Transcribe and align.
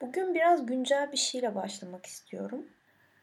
Bugün 0.00 0.34
biraz 0.34 0.66
güncel 0.66 1.12
bir 1.12 1.16
şeyle 1.16 1.54
başlamak 1.54 2.06
istiyorum. 2.06 2.66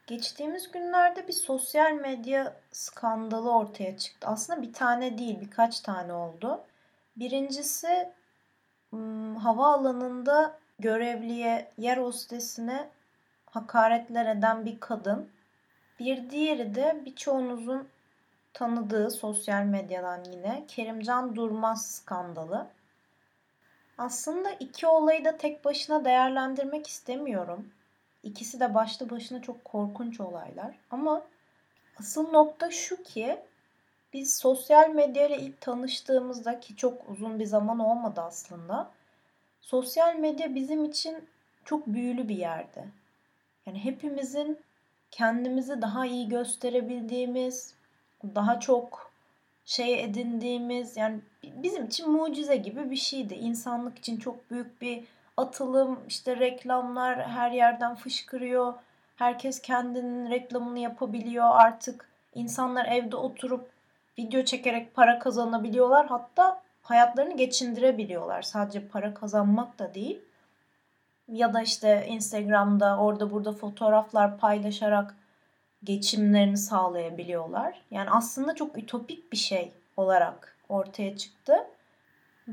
Geçtiğimiz 0.06 0.70
günlerde 0.70 1.28
bir 1.28 1.32
sosyal 1.32 1.92
medya 1.92 2.56
skandalı 2.72 3.52
ortaya 3.52 3.98
çıktı. 3.98 4.28
Aslında 4.28 4.62
bir 4.62 4.72
tane 4.72 5.18
değil, 5.18 5.40
birkaç 5.40 5.80
tane 5.80 6.12
oldu. 6.12 6.64
Birincisi 7.16 8.12
havaalanında 9.42 10.58
görevliye, 10.78 11.72
yer 11.78 11.98
hostesine 11.98 12.88
hakaretler 13.46 14.36
eden 14.36 14.64
bir 14.64 14.80
kadın. 14.80 15.30
Bir 15.98 16.30
diğeri 16.30 16.74
de 16.74 17.02
birçoğunuzun 17.04 17.88
tanıdığı 18.52 19.10
sosyal 19.10 19.62
medyadan 19.62 20.24
yine 20.24 20.64
Kerimcan 20.68 21.36
Durmaz 21.36 21.90
skandalı. 21.90 22.66
Aslında 23.98 24.50
iki 24.50 24.86
olayı 24.86 25.24
da 25.24 25.36
tek 25.36 25.64
başına 25.64 26.04
değerlendirmek 26.04 26.86
istemiyorum. 26.86 27.70
İkisi 28.22 28.60
de 28.60 28.74
başlı 28.74 29.10
başına 29.10 29.42
çok 29.42 29.64
korkunç 29.64 30.20
olaylar. 30.20 30.78
Ama 30.90 31.22
asıl 32.00 32.30
nokta 32.30 32.70
şu 32.70 33.02
ki 33.02 33.38
biz 34.12 34.36
sosyal 34.36 34.90
medya 34.90 35.26
ile 35.26 35.38
ilk 35.38 35.60
tanıştığımızda 35.60 36.60
ki 36.60 36.76
çok 36.76 37.08
uzun 37.10 37.38
bir 37.38 37.44
zaman 37.46 37.78
olmadı 37.78 38.20
aslında. 38.20 38.90
Sosyal 39.60 40.16
medya 40.16 40.54
bizim 40.54 40.84
için 40.84 41.28
çok 41.64 41.86
büyülü 41.86 42.28
bir 42.28 42.36
yerdi. 42.36 42.84
Yani 43.66 43.84
hepimizin 43.84 44.60
kendimizi 45.10 45.82
daha 45.82 46.06
iyi 46.06 46.28
gösterebildiğimiz, 46.28 47.74
daha 48.24 48.60
çok 48.60 49.05
şey 49.66 50.04
edindiğimiz 50.04 50.96
yani 50.96 51.20
bizim 51.42 51.86
için 51.86 52.10
mucize 52.10 52.56
gibi 52.56 52.90
bir 52.90 52.96
şeydi. 52.96 53.34
İnsanlık 53.34 53.98
için 53.98 54.16
çok 54.16 54.50
büyük 54.50 54.80
bir 54.80 55.04
atılım, 55.36 55.98
işte 56.08 56.36
reklamlar 56.36 57.28
her 57.28 57.50
yerden 57.50 57.94
fışkırıyor. 57.94 58.74
Herkes 59.16 59.62
kendinin 59.62 60.30
reklamını 60.30 60.78
yapabiliyor. 60.78 61.46
Artık 61.50 62.08
insanlar 62.34 62.86
evde 62.86 63.16
oturup 63.16 63.70
video 64.18 64.44
çekerek 64.44 64.94
para 64.94 65.18
kazanabiliyorlar. 65.18 66.06
Hatta 66.06 66.62
hayatlarını 66.82 67.36
geçindirebiliyorlar. 67.36 68.42
Sadece 68.42 68.88
para 68.88 69.14
kazanmak 69.14 69.78
da 69.78 69.94
değil. 69.94 70.20
Ya 71.28 71.54
da 71.54 71.62
işte 71.62 72.06
Instagram'da 72.08 72.98
orada 72.98 73.30
burada 73.30 73.52
fotoğraflar 73.52 74.38
paylaşarak 74.38 75.14
geçimlerini 75.84 76.56
sağlayabiliyorlar. 76.56 77.82
Yani 77.90 78.10
aslında 78.10 78.54
çok 78.54 78.78
ütopik 78.78 79.32
bir 79.32 79.36
şey 79.36 79.72
olarak 79.96 80.56
ortaya 80.68 81.16
çıktı. 81.16 81.66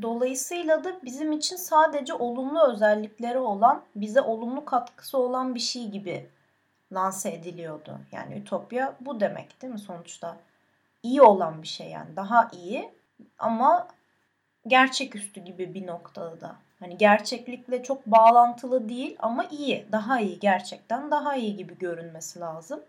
Dolayısıyla 0.02 0.83
da 0.83 0.99
bizim 1.03 1.31
için 1.31 1.55
sadece 1.55 2.13
olumlu 2.13 2.71
özellikleri 2.71 3.38
olan, 3.38 3.83
bize 3.95 4.21
olumlu 4.21 4.65
katkısı 4.65 5.17
olan 5.17 5.55
bir 5.55 5.59
şey 5.59 5.89
gibi 5.89 6.30
lanse 6.93 7.31
ediliyordu. 7.31 7.99
Yani 8.11 8.35
ütopya 8.35 8.95
bu 9.02 9.19
demek 9.19 9.61
değil 9.61 9.73
mi 9.73 9.80
sonuçta? 9.80 10.37
İyi 11.03 11.21
olan 11.21 11.61
bir 11.61 11.67
şey 11.67 11.89
yani 11.89 12.15
daha 12.15 12.49
iyi 12.53 12.91
ama 13.39 13.87
gerçeküstü 14.67 15.41
gibi 15.41 15.73
bir 15.73 15.87
noktada 15.87 16.41
da. 16.41 16.55
Hani 16.80 16.97
gerçeklikle 16.97 17.83
çok 17.83 18.05
bağlantılı 18.05 18.89
değil 18.89 19.15
ama 19.19 19.43
iyi, 19.43 19.85
daha 19.91 20.19
iyi 20.19 20.39
gerçekten 20.39 21.11
daha 21.11 21.35
iyi 21.35 21.55
gibi 21.55 21.77
görünmesi 21.77 22.39
lazım. 22.39 22.80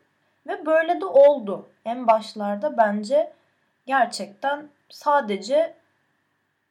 Ve 0.47 0.67
böyle 0.67 1.00
de 1.00 1.05
oldu. 1.05 1.69
En 1.84 2.06
başlarda 2.06 2.77
bence 2.77 3.33
gerçekten 3.87 4.69
sadece 4.91 5.75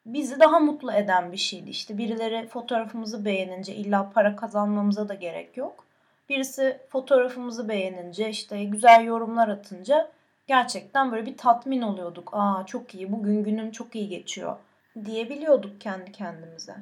bizi 0.05 0.39
daha 0.39 0.59
mutlu 0.59 0.93
eden 0.93 1.31
bir 1.31 1.37
şeydi. 1.37 1.69
İşte 1.69 1.97
birileri 1.97 2.47
fotoğrafımızı 2.47 3.25
beğenince 3.25 3.75
illa 3.75 4.09
para 4.13 4.35
kazanmamıza 4.35 5.09
da 5.09 5.13
gerek 5.13 5.57
yok. 5.57 5.85
Birisi 6.29 6.77
fotoğrafımızı 6.89 7.69
beğenince 7.69 8.29
işte 8.29 8.63
güzel 8.63 9.03
yorumlar 9.05 9.47
atınca 9.47 10.11
gerçekten 10.47 11.11
böyle 11.11 11.25
bir 11.25 11.37
tatmin 11.37 11.81
oluyorduk. 11.81 12.29
Aa 12.33 12.65
çok 12.65 12.95
iyi 12.95 13.11
bugün 13.11 13.43
günüm 13.43 13.71
çok 13.71 13.95
iyi 13.95 14.09
geçiyor 14.09 14.57
diyebiliyorduk 15.05 15.81
kendi 15.81 16.11
kendimize. 16.11 16.75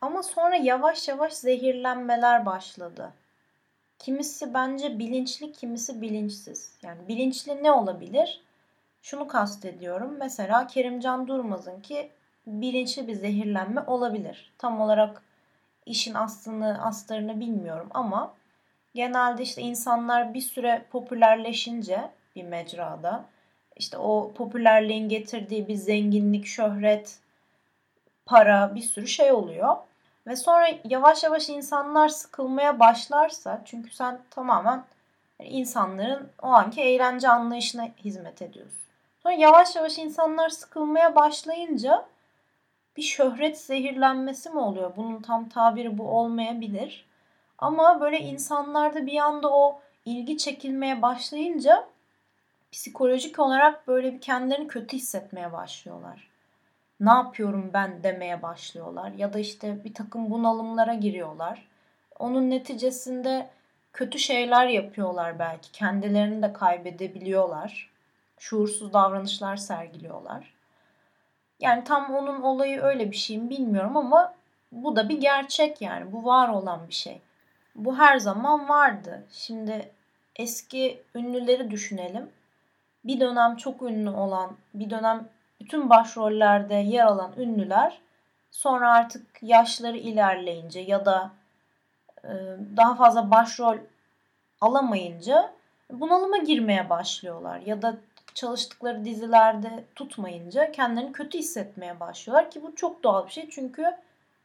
Ama 0.00 0.22
sonra 0.22 0.56
yavaş 0.56 1.08
yavaş 1.08 1.32
zehirlenmeler 1.32 2.46
başladı. 2.46 3.12
Kimisi 3.98 4.54
bence 4.54 4.98
bilinçli, 4.98 5.52
kimisi 5.52 6.00
bilinçsiz. 6.00 6.72
Yani 6.82 7.08
bilinçli 7.08 7.62
ne 7.62 7.72
olabilir? 7.72 8.40
Şunu 9.02 9.28
kastediyorum. 9.28 10.16
Mesela 10.18 10.66
Kerimcan 10.66 11.28
Durmaz'ın 11.28 11.80
ki 11.80 12.10
bilinçli 12.46 13.08
bir 13.08 13.14
zehirlenme 13.14 13.80
olabilir. 13.80 14.52
Tam 14.58 14.80
olarak 14.80 15.22
işin 15.86 16.14
aslını, 16.14 16.86
astarını 16.86 17.40
bilmiyorum 17.40 17.88
ama 17.94 18.34
genelde 18.94 19.42
işte 19.42 19.62
insanlar 19.62 20.34
bir 20.34 20.40
süre 20.40 20.84
popülerleşince 20.90 22.10
bir 22.36 22.44
mecrada 22.44 23.24
işte 23.76 23.98
o 23.98 24.32
popülerliğin 24.34 25.08
getirdiği 25.08 25.68
bir 25.68 25.74
zenginlik, 25.74 26.46
şöhret, 26.46 27.18
para 28.26 28.74
bir 28.74 28.80
sürü 28.80 29.06
şey 29.06 29.32
oluyor. 29.32 29.76
Ve 30.26 30.36
sonra 30.36 30.68
yavaş 30.84 31.24
yavaş 31.24 31.48
insanlar 31.48 32.08
sıkılmaya 32.08 32.80
başlarsa 32.80 33.62
çünkü 33.64 33.90
sen 33.90 34.20
tamamen 34.30 34.84
insanların 35.40 36.30
o 36.42 36.46
anki 36.46 36.80
eğlence 36.80 37.28
anlayışına 37.28 37.88
hizmet 38.04 38.42
ediyorsun. 38.42 38.80
Sonra 39.22 39.34
yavaş 39.34 39.76
yavaş 39.76 39.98
insanlar 39.98 40.48
sıkılmaya 40.48 41.14
başlayınca 41.14 42.06
bir 42.96 43.02
şöhret 43.02 43.60
zehirlenmesi 43.60 44.50
mi 44.50 44.58
oluyor? 44.58 44.96
Bunun 44.96 45.22
tam 45.22 45.48
tabiri 45.48 45.98
bu 45.98 46.10
olmayabilir. 46.10 47.06
Ama 47.58 48.00
böyle 48.00 48.18
insanlarda 48.18 49.06
bir 49.06 49.18
anda 49.18 49.54
o 49.54 49.80
ilgi 50.04 50.38
çekilmeye 50.38 51.02
başlayınca 51.02 51.86
psikolojik 52.72 53.38
olarak 53.38 53.88
böyle 53.88 54.12
bir 54.12 54.20
kendilerini 54.20 54.68
kötü 54.68 54.96
hissetmeye 54.96 55.52
başlıyorlar 55.52 56.35
ne 57.00 57.10
yapıyorum 57.10 57.70
ben 57.74 58.02
demeye 58.02 58.42
başlıyorlar. 58.42 59.12
Ya 59.12 59.32
da 59.32 59.38
işte 59.38 59.84
bir 59.84 59.94
takım 59.94 60.30
bunalımlara 60.30 60.94
giriyorlar. 60.94 61.68
Onun 62.18 62.50
neticesinde 62.50 63.50
kötü 63.92 64.18
şeyler 64.18 64.66
yapıyorlar 64.66 65.38
belki. 65.38 65.72
Kendilerini 65.72 66.42
de 66.42 66.52
kaybedebiliyorlar. 66.52 67.90
Şuursuz 68.38 68.92
davranışlar 68.92 69.56
sergiliyorlar. 69.56 70.54
Yani 71.60 71.84
tam 71.84 72.14
onun 72.14 72.42
olayı 72.42 72.80
öyle 72.80 73.10
bir 73.10 73.16
şey 73.16 73.38
mi 73.38 73.50
bilmiyorum 73.50 73.96
ama 73.96 74.34
bu 74.72 74.96
da 74.96 75.08
bir 75.08 75.20
gerçek 75.20 75.82
yani. 75.82 76.12
Bu 76.12 76.24
var 76.24 76.48
olan 76.48 76.88
bir 76.88 76.94
şey. 76.94 77.20
Bu 77.74 77.98
her 77.98 78.18
zaman 78.18 78.68
vardı. 78.68 79.24
Şimdi 79.30 79.90
eski 80.36 81.02
ünlüleri 81.14 81.70
düşünelim. 81.70 82.30
Bir 83.04 83.20
dönem 83.20 83.56
çok 83.56 83.82
ünlü 83.82 84.10
olan, 84.10 84.56
bir 84.74 84.90
dönem 84.90 85.28
bütün 85.60 85.90
başrollerde 85.90 86.74
yer 86.74 87.04
alan 87.04 87.32
ünlüler 87.36 87.98
sonra 88.50 88.92
artık 88.92 89.42
yaşları 89.42 89.96
ilerleyince 89.96 90.80
ya 90.80 91.06
da 91.06 91.30
e, 92.24 92.30
daha 92.76 92.94
fazla 92.94 93.30
başrol 93.30 93.76
alamayınca 94.60 95.52
bunalıma 95.90 96.36
girmeye 96.36 96.90
başlıyorlar 96.90 97.60
ya 97.60 97.82
da 97.82 97.96
çalıştıkları 98.34 99.04
dizilerde 99.04 99.84
tutmayınca 99.94 100.72
kendilerini 100.72 101.12
kötü 101.12 101.38
hissetmeye 101.38 102.00
başlıyorlar 102.00 102.50
ki 102.50 102.62
bu 102.62 102.76
çok 102.76 103.02
doğal 103.02 103.26
bir 103.26 103.32
şey 103.32 103.50
çünkü 103.50 103.96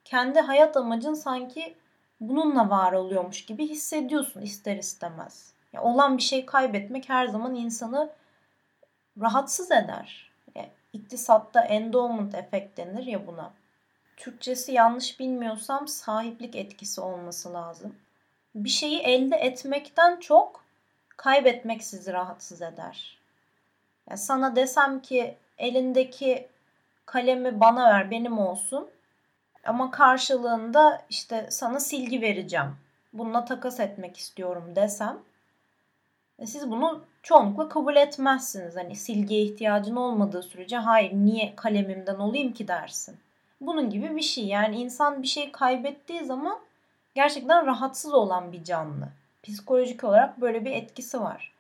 kendi 0.06 0.40
hayat 0.40 0.78
amacın 0.78 1.14
sanki 1.14 1.76
bununla 2.20 2.70
var 2.70 2.94
oluyormuş 2.94 3.46
gibi 3.46 3.68
hissediyorsun 3.68 4.42
ister 4.42 4.78
istemez. 4.78 5.54
Yani 5.74 5.86
olan 5.86 6.18
bir 6.18 6.22
şey 6.22 6.46
kaybetmek 6.46 7.10
her 7.10 7.28
zaman 7.28 7.56
insanı 7.56 8.10
rahatsız 9.22 9.72
eder. 9.72 10.31
İktisatta 10.94 11.62
endowment 11.62 12.36
efekt 12.36 12.78
denir 12.78 13.04
ya 13.04 13.28
buna. 13.28 13.54
Türkçesi 14.18 14.72
yanlış 14.72 15.20
bilmiyorsam 15.20 15.88
sahiplik 15.88 16.56
etkisi 16.56 17.02
olması 17.02 17.54
lazım. 17.54 17.96
Bir 18.56 18.70
şeyi 18.70 19.00
elde 19.00 19.36
etmekten 19.36 20.20
çok 20.20 20.64
kaybetmek 21.18 21.84
sizi 21.84 22.14
rahatsız 22.14 22.62
eder. 22.62 23.18
Yani 24.10 24.18
sana 24.18 24.56
desem 24.56 25.02
ki 25.02 25.38
elindeki 25.58 26.48
kalemi 27.06 27.60
bana 27.60 27.86
ver 27.86 28.12
benim 28.12 28.40
olsun 28.40 28.90
ama 29.66 29.92
karşılığında 29.92 31.06
işte 31.10 31.48
sana 31.52 31.80
silgi 31.80 32.22
vereceğim. 32.22 32.76
Bununla 33.14 33.46
takas 33.46 33.80
etmek 33.80 34.18
istiyorum 34.18 34.76
desem 34.76 35.20
e, 36.40 36.48
siz 36.48 36.72
bunu 36.72 37.04
çoğunlukla 37.24 37.70
kabul 37.70 37.96
etmezsiniz. 37.96 38.76
Hani 38.76 38.96
silgiye 38.96 39.42
ihtiyacın 39.42 39.96
olmadığı 39.96 40.44
sürece 40.44 40.78
hayır 40.78 41.12
niye 41.14 41.54
kalemimden 41.56 42.16
olayım 42.16 42.54
ki 42.54 42.68
dersin. 42.68 43.18
Bunun 43.62 43.90
gibi 43.90 44.16
bir 44.16 44.22
şey. 44.22 44.46
Yani 44.46 44.82
insan 44.82 45.22
bir 45.22 45.28
şey 45.28 45.52
kaybettiği 45.52 46.26
zaman 46.26 46.60
gerçekten 47.16 47.66
rahatsız 47.66 48.14
olan 48.14 48.52
bir 48.52 48.64
canlı. 48.64 49.08
Psikolojik 49.44 50.04
olarak 50.04 50.42
böyle 50.42 50.66
bir 50.66 50.72
etkisi 50.72 51.22
var. 51.22 51.52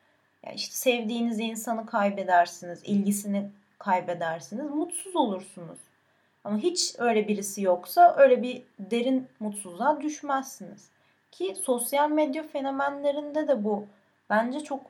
Yani 0.44 0.56
işte 0.56 0.76
sevdiğiniz 0.76 1.40
insanı 1.40 1.86
kaybedersiniz, 1.86 2.82
ilgisini 2.84 3.50
kaybedersiniz, 3.80 4.70
mutsuz 4.70 5.16
olursunuz. 5.16 5.80
Ama 6.44 6.58
hiç 6.58 6.96
öyle 6.98 7.28
birisi 7.28 7.62
yoksa 7.62 8.16
öyle 8.18 8.44
bir 8.44 8.64
derin 8.80 9.28
mutsuzluğa 9.40 10.02
düşmezsiniz. 10.02 10.90
Ki 11.32 11.56
sosyal 11.64 12.10
medya 12.10 12.44
fenomenlerinde 12.44 13.48
de 13.48 13.64
bu 13.64 13.86
bence 14.30 14.60
çok 14.60 14.82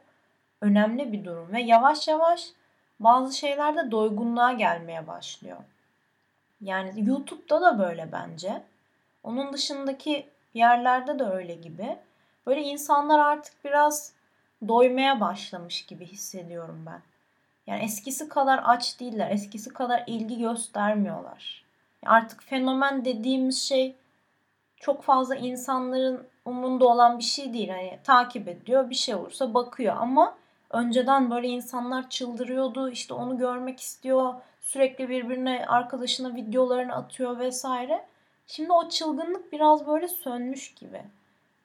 önemli 0.61 1.11
bir 1.11 1.25
durum 1.25 1.53
ve 1.53 1.61
yavaş 1.61 2.07
yavaş 2.07 2.49
bazı 2.99 3.37
şeylerde 3.37 3.91
doygunluğa 3.91 4.51
gelmeye 4.51 5.07
başlıyor. 5.07 5.57
Yani 6.61 7.09
YouTube'da 7.09 7.61
da 7.61 7.79
böyle 7.79 8.11
bence. 8.11 8.61
Onun 9.23 9.53
dışındaki 9.53 10.29
yerlerde 10.53 11.19
de 11.19 11.23
öyle 11.23 11.53
gibi. 11.55 11.97
Böyle 12.45 12.61
insanlar 12.61 13.19
artık 13.19 13.65
biraz 13.65 14.13
doymaya 14.67 15.19
başlamış 15.19 15.85
gibi 15.85 16.05
hissediyorum 16.05 16.83
ben. 16.85 17.01
Yani 17.67 17.83
eskisi 17.83 18.29
kadar 18.29 18.61
aç 18.63 18.99
değiller, 18.99 19.31
eskisi 19.31 19.73
kadar 19.73 20.03
ilgi 20.07 20.39
göstermiyorlar. 20.39 21.65
Artık 22.05 22.43
fenomen 22.43 23.05
dediğimiz 23.05 23.63
şey 23.63 23.95
çok 24.77 25.03
fazla 25.03 25.35
insanların 25.35 26.27
umunda 26.45 26.87
olan 26.87 27.17
bir 27.19 27.23
şey 27.23 27.53
değil. 27.53 27.69
Hani 27.69 27.99
takip 28.03 28.47
ediyor, 28.47 28.89
bir 28.89 28.95
şey 28.95 29.15
olursa 29.15 29.53
bakıyor 29.53 29.95
ama 29.97 30.35
önceden 30.71 31.31
böyle 31.31 31.47
insanlar 31.47 32.09
çıldırıyordu. 32.09 32.89
İşte 32.89 33.13
onu 33.13 33.37
görmek 33.37 33.79
istiyor. 33.79 34.33
Sürekli 34.61 35.09
birbirine 35.09 35.65
arkadaşına 35.67 36.35
videolarını 36.35 36.95
atıyor 36.95 37.39
vesaire. 37.39 38.05
Şimdi 38.47 38.71
o 38.71 38.89
çılgınlık 38.89 39.51
biraz 39.51 39.87
böyle 39.87 40.07
sönmüş 40.07 40.73
gibi. 40.73 41.01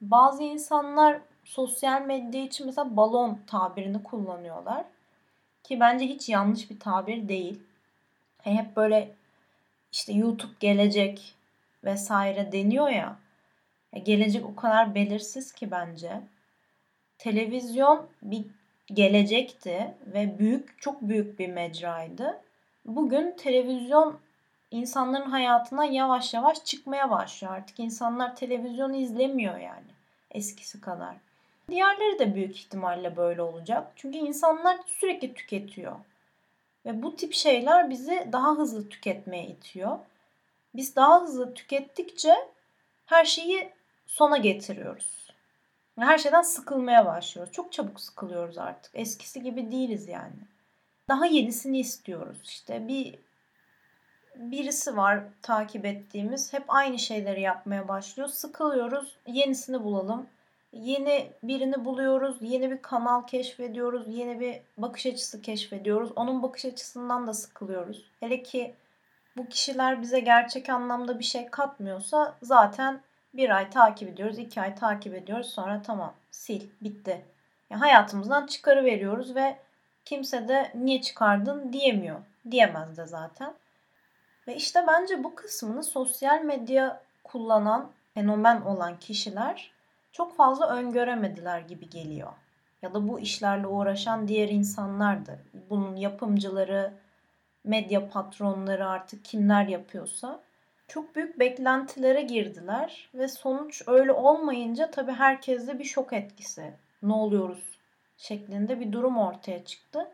Bazı 0.01 0.43
insanlar 0.43 1.21
sosyal 1.45 2.03
medya 2.03 2.43
için 2.43 2.67
mesela 2.67 2.97
balon 2.97 3.41
tabirini 3.47 4.03
kullanıyorlar. 4.03 4.85
Ki 5.63 5.81
bence 5.81 6.07
hiç 6.07 6.29
yanlış 6.29 6.71
bir 6.71 6.81
tabir 6.81 7.29
değil. 7.29 7.63
Yani 8.45 8.59
hep 8.59 8.77
böyle 8.77 9.15
işte 9.93 10.13
YouTube 10.13 10.53
gelecek 10.61 11.35
vesaire 11.85 12.53
deniyor 12.53 12.89
ya. 12.89 13.17
Gelecek 14.03 14.47
o 14.47 14.57
kadar 14.57 14.95
belirsiz 14.95 15.53
ki 15.53 15.71
bence. 15.71 16.21
Televizyon 17.19 18.07
bir 18.23 18.45
gelecekti 18.87 19.95
ve 20.07 20.39
büyük 20.39 20.83
çok 20.83 21.03
büyük 21.03 21.39
bir 21.39 21.49
mecraydı. 21.49 22.41
Bugün 22.85 23.33
televizyon 23.37 24.19
insanların 24.71 25.31
hayatına 25.31 25.85
yavaş 25.85 26.35
yavaş 26.35 26.65
çıkmaya 26.65 27.11
başlıyor. 27.11 27.55
Artık 27.55 27.81
insanlar 27.81 28.37
televizyon 28.37 28.93
izlemiyor 28.93 29.59
yani 29.59 29.91
eskisi 30.31 30.81
kadar. 30.81 31.17
Diğerleri 31.69 32.19
de 32.19 32.35
büyük 32.35 32.57
ihtimalle 32.57 33.17
böyle 33.17 33.43
olacak. 33.43 33.93
Çünkü 33.97 34.19
insanlar 34.19 34.79
sürekli 34.87 35.35
tüketiyor. 35.35 35.97
Ve 36.87 37.03
bu 37.03 37.17
tip 37.17 37.35
şeyler 37.35 37.91
bizi 37.91 38.29
daha 38.33 38.51
hızlı 38.57 38.89
tüketmeye 38.89 39.47
itiyor. 39.47 39.99
Biz 40.75 40.97
daha 40.97 41.23
hızlı 41.23 41.55
tükettikçe 41.55 42.35
her 43.07 43.25
şeyi 43.25 43.71
sona 44.07 44.37
getiriyoruz. 44.37 45.16
Her 45.99 46.19
şeyden 46.19 46.43
sıkılmaya 46.43 47.07
başlıyoruz. 47.07 47.53
Çok 47.53 47.73
çabuk 47.73 48.01
sıkılıyoruz 48.01 48.59
artık. 48.59 48.93
Eskisi 48.95 49.43
gibi 49.43 49.73
değiliz 49.73 50.09
yani. 50.09 50.37
Daha 51.09 51.27
yenisini 51.27 51.79
istiyoruz. 51.79 52.39
İşte 52.45 52.89
bir 52.89 53.19
birisi 54.37 54.97
var 54.97 55.25
takip 55.43 55.85
ettiğimiz. 55.85 56.53
Hep 56.53 56.65
aynı 56.69 56.99
şeyleri 56.99 57.41
yapmaya 57.41 57.89
başlıyor. 57.89 58.29
Sıkılıyoruz. 58.29 59.17
Yenisini 59.27 59.85
bulalım 59.85 60.27
yeni 60.73 61.33
birini 61.43 61.85
buluyoruz, 61.85 62.37
yeni 62.41 62.71
bir 62.71 62.83
kanal 62.83 63.23
keşfediyoruz, 63.27 64.05
yeni 64.09 64.41
bir 64.41 64.61
bakış 64.79 65.07
açısı 65.07 65.43
keşfediyoruz. 65.43 66.13
Onun 66.17 66.43
bakış 66.43 66.65
açısından 66.65 67.27
da 67.27 67.35
sıkılıyoruz. 67.35 68.05
Hele 68.21 68.43
ki 68.43 68.75
bu 69.37 69.49
kişiler 69.49 70.03
bize 70.03 70.21
gerçek 70.21 70.69
anlamda 70.69 71.19
bir 71.19 71.25
şey 71.25 71.47
katmıyorsa 71.47 72.37
zaten 72.43 73.01
bir 73.37 73.57
ay 73.57 73.71
takip 73.71 74.09
ediyoruz, 74.09 74.39
iki 74.39 74.61
ay 74.61 74.75
takip 74.75 75.15
ediyoruz. 75.15 75.47
Sonra 75.47 75.83
tamam 75.83 76.15
sil, 76.43 76.63
bitti. 76.81 77.25
Yani 77.71 77.81
hayatımızdan 77.81 78.47
çıkarı 78.47 78.85
veriyoruz 78.85 79.35
ve 79.35 79.57
kimse 80.05 80.49
de 80.49 80.73
niye 80.75 81.01
çıkardın 81.01 81.73
diyemiyor. 81.73 82.21
Diyemez 82.51 82.97
de 82.97 83.07
zaten. 83.07 83.55
Ve 84.49 84.57
işte 84.57 84.85
bence 84.89 85.25
bu 85.25 85.35
kısmını 85.35 85.85
sosyal 85.85 86.43
medya 86.43 87.01
kullanan, 87.25 87.91
fenomen 88.15 88.61
olan 88.61 88.99
kişiler 88.99 89.73
çok 90.13 90.37
fazla 90.37 90.69
öngöremediler 90.69 91.61
gibi 91.61 91.91
geliyor. 91.91 92.33
Ya 92.83 92.95
da 92.95 93.09
bu 93.09 93.21
işlerle 93.21 93.67
uğraşan 93.67 94.29
diğer 94.29 94.49
insanlardı. 94.49 95.39
Bunun 95.71 95.97
yapımcıları, 95.97 96.93
medya 97.65 98.09
patronları 98.09 98.89
artık 98.89 99.25
kimler 99.25 99.67
yapıyorsa 99.67 100.41
çok 100.89 101.17
büyük 101.17 101.39
beklentilere 101.39 102.23
girdiler 102.23 103.11
ve 103.15 103.29
sonuç 103.29 103.83
öyle 103.87 104.13
olmayınca 104.13 104.91
tabii 104.91 105.13
herkeste 105.13 105.79
bir 105.79 105.85
şok 105.85 106.13
etkisi. 106.13 106.73
Ne 107.03 107.13
oluyoruz 107.13 107.79
şeklinde 108.17 108.81
bir 108.81 108.93
durum 108.93 109.19
ortaya 109.19 109.65
çıktı. 109.65 110.09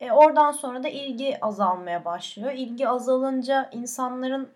E 0.00 0.12
oradan 0.12 0.52
sonra 0.52 0.82
da 0.82 0.88
ilgi 0.88 1.38
azalmaya 1.40 2.04
başlıyor. 2.04 2.52
İlgi 2.52 2.88
azalınca 2.88 3.70
insanların 3.72 4.50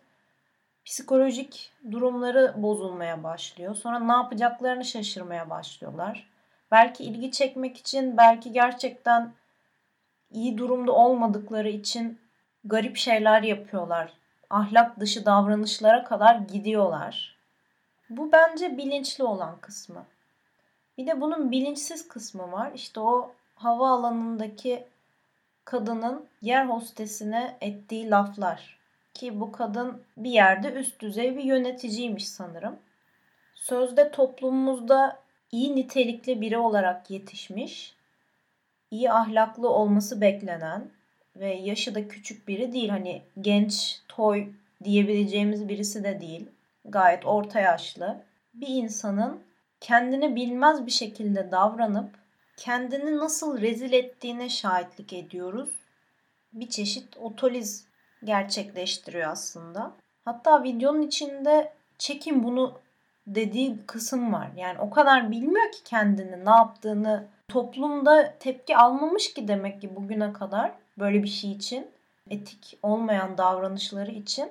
psikolojik 0.84 1.72
durumları 1.90 2.54
bozulmaya 2.56 3.22
başlıyor. 3.22 3.74
Sonra 3.74 3.98
ne 3.98 4.12
yapacaklarını 4.12 4.84
şaşırmaya 4.84 5.50
başlıyorlar. 5.50 6.30
Belki 6.70 7.04
ilgi 7.04 7.30
çekmek 7.30 7.76
için, 7.76 8.16
belki 8.16 8.52
gerçekten 8.52 9.32
iyi 10.30 10.58
durumda 10.58 10.92
olmadıkları 10.92 11.68
için 11.68 12.18
garip 12.64 12.96
şeyler 12.96 13.42
yapıyorlar. 13.42 14.12
Ahlak 14.50 15.00
dışı 15.00 15.26
davranışlara 15.26 16.04
kadar 16.04 16.34
gidiyorlar. 16.34 17.36
Bu 18.10 18.32
bence 18.32 18.78
bilinçli 18.78 19.24
olan 19.24 19.56
kısmı. 19.60 20.04
Bir 20.98 21.06
de 21.06 21.20
bunun 21.20 21.50
bilinçsiz 21.50 22.08
kısmı 22.08 22.52
var. 22.52 22.72
İşte 22.74 23.00
o 23.00 23.32
hava 23.54 23.90
alanındaki 23.90 24.86
kadının 25.64 26.26
yer 26.42 26.66
hostesine 26.66 27.56
ettiği 27.60 28.10
laflar. 28.10 28.78
Ki 29.14 29.40
bu 29.40 29.52
kadın 29.52 30.02
bir 30.16 30.30
yerde 30.30 30.72
üst 30.72 31.00
düzey 31.00 31.36
bir 31.36 31.44
yöneticiymiş 31.44 32.28
sanırım. 32.28 32.78
Sözde 33.54 34.10
toplumumuzda 34.10 35.18
iyi 35.52 35.76
nitelikli 35.76 36.40
biri 36.40 36.58
olarak 36.58 37.10
yetişmiş, 37.10 37.96
iyi 38.90 39.12
ahlaklı 39.12 39.68
olması 39.68 40.20
beklenen 40.20 40.90
ve 41.36 41.54
yaşı 41.54 41.94
da 41.94 42.08
küçük 42.08 42.48
biri 42.48 42.72
değil. 42.72 42.88
Hani 42.88 43.22
genç, 43.40 44.00
toy 44.08 44.48
diyebileceğimiz 44.84 45.68
birisi 45.68 46.04
de 46.04 46.20
değil. 46.20 46.50
Gayet 46.84 47.26
orta 47.26 47.60
yaşlı 47.60 48.22
bir 48.54 48.68
insanın 48.68 49.42
kendini 49.80 50.36
bilmez 50.36 50.86
bir 50.86 50.90
şekilde 50.90 51.50
davranıp 51.50 52.14
kendini 52.56 53.18
nasıl 53.18 53.60
rezil 53.60 53.92
ettiğine 53.92 54.48
şahitlik 54.48 55.12
ediyoruz. 55.12 55.70
Bir 56.52 56.68
çeşit 56.68 57.16
otoliz 57.16 57.86
gerçekleştiriyor 58.24 59.30
aslında. 59.30 59.92
Hatta 60.24 60.62
videonun 60.62 61.02
içinde 61.02 61.72
çekin 61.98 62.42
bunu 62.42 62.80
dediği 63.26 63.86
kısım 63.86 64.32
var. 64.32 64.50
Yani 64.56 64.78
o 64.78 64.90
kadar 64.90 65.30
bilmiyor 65.30 65.72
ki 65.72 65.84
kendini 65.84 66.44
ne 66.44 66.50
yaptığını. 66.50 67.26
Toplumda 67.48 68.34
tepki 68.38 68.76
almamış 68.76 69.34
ki 69.34 69.48
demek 69.48 69.80
ki 69.80 69.96
bugüne 69.96 70.32
kadar 70.32 70.72
böyle 71.00 71.22
bir 71.22 71.28
şey 71.28 71.52
için. 71.52 71.90
Etik 72.30 72.78
olmayan 72.82 73.38
davranışları 73.38 74.10
için. 74.10 74.50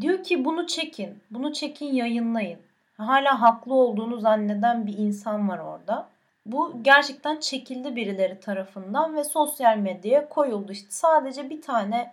Diyor 0.00 0.22
ki 0.22 0.44
bunu 0.44 0.66
çekin. 0.66 1.22
Bunu 1.30 1.52
çekin 1.52 1.94
yayınlayın. 1.94 2.58
Hala 2.96 3.40
haklı 3.40 3.74
olduğunu 3.74 4.20
zanneden 4.20 4.86
bir 4.86 4.98
insan 4.98 5.48
var 5.48 5.58
orada. 5.58 6.08
Bu 6.46 6.82
gerçekten 6.82 7.40
çekildi 7.40 7.96
birileri 7.96 8.40
tarafından 8.40 9.16
ve 9.16 9.24
sosyal 9.24 9.76
medyaya 9.76 10.28
koyuldu. 10.28 10.72
İşte 10.72 10.90
sadece 10.90 11.50
bir 11.50 11.62
tane 11.62 12.12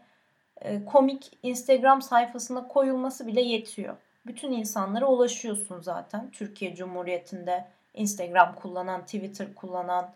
e, 0.62 0.86
komik 0.86 1.38
Instagram 1.44 2.02
sayfasına 2.02 2.68
koyulması 2.68 3.28
bile 3.28 3.42
yetiyor. 3.42 3.96
Bütün 4.26 4.52
insanlara 4.52 5.06
ulaşıyorsun 5.06 5.82
zaten. 5.82 6.30
Türkiye 6.32 6.76
Cumhuriyeti'nde 6.76 7.66
Instagram 7.94 8.56
kullanan, 8.56 9.02
Twitter 9.02 9.56
kullanan, 9.56 10.10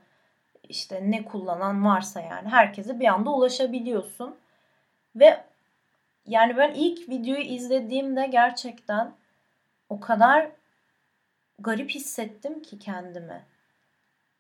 işte 0.69 1.11
ne 1.11 1.25
kullanan 1.25 1.85
varsa 1.85 2.21
yani 2.21 2.49
herkese 2.49 2.99
bir 2.99 3.07
anda 3.07 3.29
ulaşabiliyorsun. 3.29 4.35
Ve 5.15 5.43
yani 6.25 6.57
ben 6.57 6.73
ilk 6.73 7.09
videoyu 7.09 7.41
izlediğimde 7.41 8.27
gerçekten 8.27 9.13
o 9.89 9.99
kadar 9.99 10.51
garip 11.59 11.89
hissettim 11.89 12.61
ki 12.61 12.79
kendimi. 12.79 13.45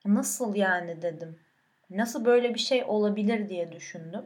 Nasıl 0.05 0.55
yani 0.55 1.01
dedim. 1.01 1.39
Nasıl 1.89 2.25
böyle 2.25 2.53
bir 2.53 2.59
şey 2.59 2.83
olabilir 2.83 3.49
diye 3.49 3.71
düşündüm. 3.71 4.25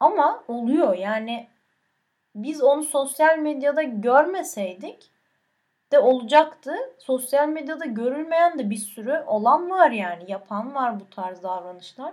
Ama 0.00 0.44
oluyor 0.48 0.94
yani 0.96 1.48
biz 2.34 2.62
onu 2.62 2.82
sosyal 2.82 3.38
medyada 3.38 3.82
görmeseydik 3.82 5.10
de 5.94 5.98
olacaktı. 5.98 6.74
Sosyal 6.98 7.48
medyada 7.48 7.84
görülmeyen 7.84 8.58
de 8.58 8.70
bir 8.70 8.76
sürü 8.76 9.24
olan 9.26 9.70
var 9.70 9.90
yani. 9.90 10.24
Yapan 10.28 10.74
var 10.74 11.00
bu 11.00 11.10
tarz 11.10 11.42
davranışlar. 11.42 12.12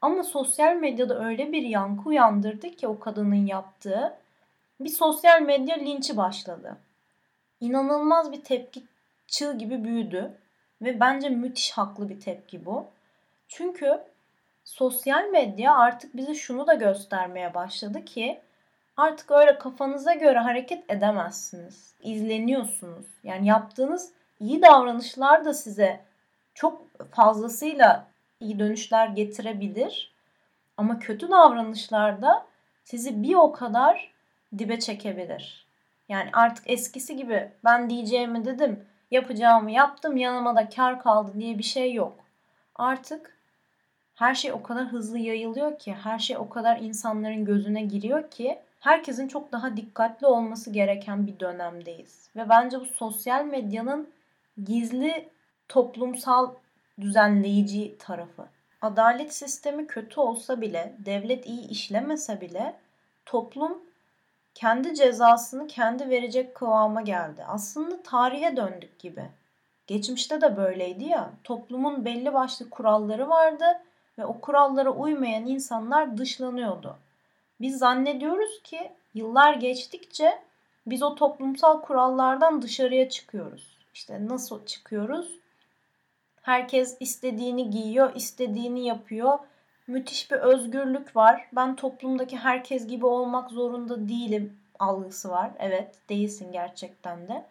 Ama 0.00 0.22
sosyal 0.22 0.76
medyada 0.76 1.24
öyle 1.24 1.52
bir 1.52 1.62
yankı 1.62 2.08
uyandırdı 2.08 2.70
ki 2.70 2.88
o 2.88 2.98
kadının 2.98 3.46
yaptığı 3.46 4.16
bir 4.80 4.88
sosyal 4.88 5.42
medya 5.42 5.76
linçi 5.76 6.16
başladı. 6.16 6.76
İnanılmaz 7.60 8.32
bir 8.32 8.44
tepki 8.44 8.82
çığ 9.26 9.58
gibi 9.58 9.84
büyüdü 9.84 10.38
ve 10.82 11.00
bence 11.00 11.28
müthiş 11.28 11.70
haklı 11.70 12.08
bir 12.08 12.20
tepki 12.20 12.66
bu. 12.66 12.86
Çünkü 13.48 14.00
sosyal 14.64 15.24
medya 15.24 15.74
artık 15.74 16.16
bize 16.16 16.34
şunu 16.34 16.66
da 16.66 16.74
göstermeye 16.74 17.54
başladı 17.54 18.04
ki 18.04 18.40
artık 18.96 19.30
öyle 19.30 19.58
kafanıza 19.58 20.14
göre 20.14 20.38
hareket 20.38 20.90
edemezsiniz. 20.90 21.94
İzleniyorsunuz. 22.02 23.06
Yani 23.22 23.46
yaptığınız 23.46 24.12
iyi 24.40 24.62
davranışlar 24.62 25.44
da 25.44 25.54
size 25.54 26.00
çok 26.54 26.82
fazlasıyla 27.10 28.06
iyi 28.40 28.58
dönüşler 28.58 29.08
getirebilir. 29.08 30.12
Ama 30.76 30.98
kötü 30.98 31.30
davranışlar 31.30 32.22
da 32.22 32.46
sizi 32.84 33.22
bir 33.22 33.34
o 33.34 33.52
kadar 33.52 34.12
dibe 34.58 34.80
çekebilir. 34.80 35.66
Yani 36.08 36.30
artık 36.32 36.70
eskisi 36.70 37.16
gibi 37.16 37.50
ben 37.64 37.90
diyeceğimi 37.90 38.44
dedim, 38.44 38.84
yapacağımı 39.10 39.70
yaptım, 39.70 40.16
yanıma 40.16 40.56
da 40.56 40.68
kar 40.68 41.02
kaldı 41.02 41.32
diye 41.34 41.58
bir 41.58 41.62
şey 41.62 41.94
yok. 41.94 42.18
Artık 42.74 43.36
her 44.14 44.34
şey 44.34 44.52
o 44.52 44.62
kadar 44.62 44.86
hızlı 44.86 45.18
yayılıyor 45.18 45.78
ki, 45.78 45.94
her 45.94 46.18
şey 46.18 46.36
o 46.36 46.48
kadar 46.48 46.78
insanların 46.78 47.44
gözüne 47.44 47.82
giriyor 47.82 48.30
ki 48.30 48.58
herkesin 48.80 49.28
çok 49.28 49.52
daha 49.52 49.76
dikkatli 49.76 50.26
olması 50.26 50.70
gereken 50.70 51.26
bir 51.26 51.40
dönemdeyiz. 51.40 52.30
Ve 52.36 52.48
bence 52.48 52.80
bu 52.80 52.84
sosyal 52.84 53.44
medyanın 53.44 54.08
gizli 54.64 55.28
toplumsal 55.68 56.54
düzenleyici 57.00 57.98
tarafı. 57.98 58.46
Adalet 58.82 59.34
sistemi 59.34 59.86
kötü 59.86 60.20
olsa 60.20 60.60
bile, 60.60 60.94
devlet 60.98 61.46
iyi 61.46 61.68
işlemese 61.68 62.40
bile 62.40 62.76
toplum 63.26 63.82
kendi 64.54 64.94
cezasını 64.94 65.66
kendi 65.66 66.10
verecek 66.10 66.54
kıvama 66.54 67.00
geldi. 67.00 67.44
Aslında 67.48 68.02
tarihe 68.02 68.56
döndük 68.56 68.98
gibi. 68.98 69.24
Geçmişte 69.86 70.40
de 70.40 70.56
böyleydi 70.56 71.04
ya. 71.04 71.30
Toplumun 71.44 72.04
belli 72.04 72.34
başlı 72.34 72.70
kuralları 72.70 73.28
vardı 73.28 73.64
ve 74.18 74.26
o 74.26 74.40
kurallara 74.40 74.90
uymayan 74.90 75.46
insanlar 75.46 76.18
dışlanıyordu. 76.18 76.98
Biz 77.60 77.78
zannediyoruz 77.78 78.62
ki 78.62 78.92
yıllar 79.14 79.54
geçtikçe 79.54 80.38
biz 80.86 81.02
o 81.02 81.14
toplumsal 81.14 81.80
kurallardan 81.80 82.62
dışarıya 82.62 83.08
çıkıyoruz. 83.08 83.76
İşte 83.94 84.26
nasıl 84.28 84.66
çıkıyoruz? 84.66 85.38
Herkes 86.42 86.96
istediğini 87.00 87.70
giyiyor, 87.70 88.14
istediğini 88.14 88.86
yapıyor. 88.86 89.38
Müthiş 89.86 90.30
bir 90.30 90.36
özgürlük 90.36 91.16
var. 91.16 91.48
Ben 91.52 91.76
toplumdaki 91.76 92.36
herkes 92.36 92.86
gibi 92.86 93.06
olmak 93.06 93.50
zorunda 93.50 94.08
değilim 94.08 94.58
algısı 94.78 95.30
var. 95.30 95.50
Evet, 95.58 95.94
değilsin 96.08 96.52
gerçekten 96.52 97.28
de. 97.28 97.44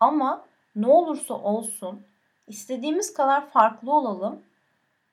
Ama 0.00 0.44
ne 0.76 0.86
olursa 0.86 1.34
olsun 1.34 2.02
istediğimiz 2.48 3.14
kadar 3.14 3.50
farklı 3.50 3.92
olalım. 3.92 4.42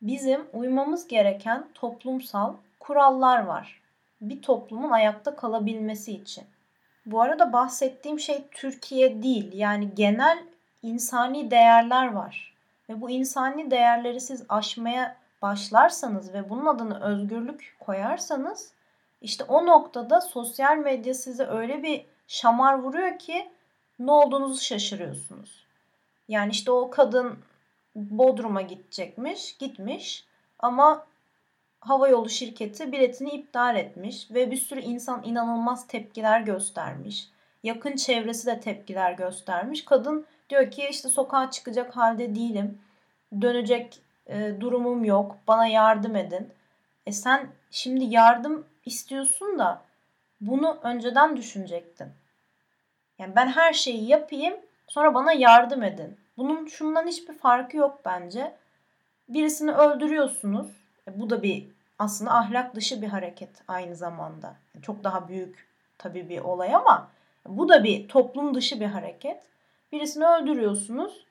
Bizim 0.01 0.47
uymamız 0.53 1.07
gereken 1.07 1.67
toplumsal 1.73 2.53
kurallar 2.79 3.43
var. 3.43 3.78
Bir 4.21 4.41
toplumun 4.41 4.91
ayakta 4.91 5.35
kalabilmesi 5.35 6.11
için. 6.11 6.43
Bu 7.05 7.21
arada 7.21 7.53
bahsettiğim 7.53 8.19
şey 8.19 8.47
Türkiye 8.51 9.23
değil. 9.23 9.51
Yani 9.53 9.95
genel 9.95 10.43
insani 10.81 11.51
değerler 11.51 12.07
var. 12.11 12.53
Ve 12.89 13.01
bu 13.01 13.09
insani 13.09 13.71
değerleri 13.71 14.21
siz 14.21 14.45
aşmaya 14.49 15.15
başlarsanız 15.41 16.33
ve 16.33 16.49
bunun 16.49 16.65
adını 16.65 17.03
özgürlük 17.03 17.75
koyarsanız 17.79 18.73
işte 19.21 19.43
o 19.43 19.65
noktada 19.65 20.21
sosyal 20.21 20.77
medya 20.77 21.13
size 21.13 21.45
öyle 21.45 21.83
bir 21.83 22.05
şamar 22.27 22.79
vuruyor 22.79 23.19
ki 23.19 23.49
ne 23.99 24.11
olduğunuzu 24.11 24.61
şaşırıyorsunuz. 24.61 25.65
Yani 26.27 26.51
işte 26.51 26.71
o 26.71 26.89
kadın 26.89 27.39
Bodrum'a 27.95 28.61
gidecekmiş, 28.61 29.57
gitmiş 29.57 30.25
ama 30.59 31.05
havayolu 31.79 32.29
şirketi 32.29 32.91
biletini 32.91 33.29
iptal 33.29 33.75
etmiş 33.75 34.31
ve 34.31 34.51
bir 34.51 34.57
sürü 34.57 34.79
insan 34.79 35.23
inanılmaz 35.23 35.87
tepkiler 35.87 36.41
göstermiş. 36.41 37.29
Yakın 37.63 37.95
çevresi 37.95 38.47
de 38.47 38.59
tepkiler 38.59 39.11
göstermiş. 39.11 39.85
Kadın 39.85 40.25
diyor 40.49 40.71
ki 40.71 40.87
işte 40.91 41.09
sokağa 41.09 41.51
çıkacak 41.51 41.97
halde 41.97 42.35
değilim. 42.35 42.81
Dönecek 43.41 43.99
e, 44.27 44.53
durumum 44.59 45.05
yok. 45.05 45.37
Bana 45.47 45.67
yardım 45.67 46.15
edin. 46.15 46.49
E 47.05 47.11
sen 47.11 47.47
şimdi 47.71 48.05
yardım 48.05 48.65
istiyorsun 48.85 49.59
da 49.59 49.81
bunu 50.41 50.79
önceden 50.83 51.37
düşünecektin. 51.37 52.07
Yani 53.19 53.35
ben 53.35 53.47
her 53.47 53.73
şeyi 53.73 54.07
yapayım 54.07 54.55
sonra 54.87 55.13
bana 55.13 55.33
yardım 55.33 55.83
edin. 55.83 56.17
Bunun 56.37 56.65
şundan 56.65 57.07
hiçbir 57.07 57.33
farkı 57.33 57.77
yok 57.77 58.01
bence. 58.05 58.55
Birisini 59.29 59.71
öldürüyorsunuz. 59.71 60.78
E 61.09 61.19
bu 61.19 61.29
da 61.29 61.43
bir 61.43 61.67
aslında 61.99 62.33
ahlak 62.33 62.75
dışı 62.75 63.01
bir 63.01 63.07
hareket 63.07 63.49
aynı 63.67 63.95
zamanda. 63.95 64.55
Çok 64.81 65.03
daha 65.03 65.27
büyük 65.27 65.67
tabii 65.97 66.29
bir 66.29 66.39
olay 66.39 66.75
ama 66.75 67.09
bu 67.47 67.69
da 67.69 67.83
bir 67.83 68.07
toplum 68.07 68.53
dışı 68.53 68.79
bir 68.79 68.85
hareket. 68.85 69.43
Birisini 69.91 70.25
öldürüyorsunuz. 70.25 71.25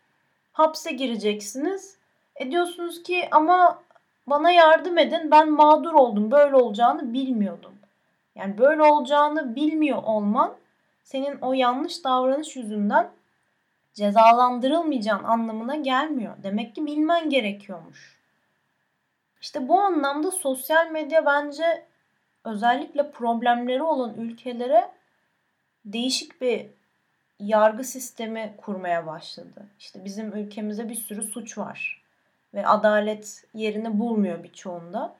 Hapse 0.52 0.92
gireceksiniz. 0.92 1.98
E 2.36 2.50
diyorsunuz 2.50 3.02
ki 3.02 3.28
ama 3.30 3.82
bana 4.26 4.50
yardım 4.50 4.98
edin 4.98 5.30
ben 5.30 5.50
mağdur 5.50 5.92
oldum 5.92 6.30
böyle 6.30 6.56
olacağını 6.56 7.12
bilmiyordum. 7.12 7.72
Yani 8.34 8.58
böyle 8.58 8.82
olacağını 8.82 9.56
bilmiyor 9.56 10.02
olman 10.02 10.54
senin 11.02 11.38
o 11.40 11.52
yanlış 11.52 12.04
davranış 12.04 12.56
yüzünden 12.56 13.10
cezalandırılmayacağın 13.94 15.24
anlamına 15.24 15.76
gelmiyor. 15.76 16.34
Demek 16.42 16.74
ki 16.74 16.86
bilmen 16.86 17.30
gerekiyormuş. 17.30 18.17
İşte 19.40 19.68
bu 19.68 19.80
anlamda 19.80 20.30
sosyal 20.30 20.90
medya 20.90 21.26
bence 21.26 21.84
özellikle 22.44 23.10
problemleri 23.10 23.82
olan 23.82 24.14
ülkelere 24.14 24.90
değişik 25.84 26.40
bir 26.40 26.66
yargı 27.40 27.84
sistemi 27.84 28.54
kurmaya 28.56 29.06
başladı. 29.06 29.66
İşte 29.78 30.04
bizim 30.04 30.32
ülkemizde 30.32 30.88
bir 30.88 30.94
sürü 30.94 31.22
suç 31.22 31.58
var 31.58 32.02
ve 32.54 32.66
adalet 32.66 33.44
yerini 33.54 33.98
bulmuyor 33.98 34.44
birçoğunda. 34.44 35.14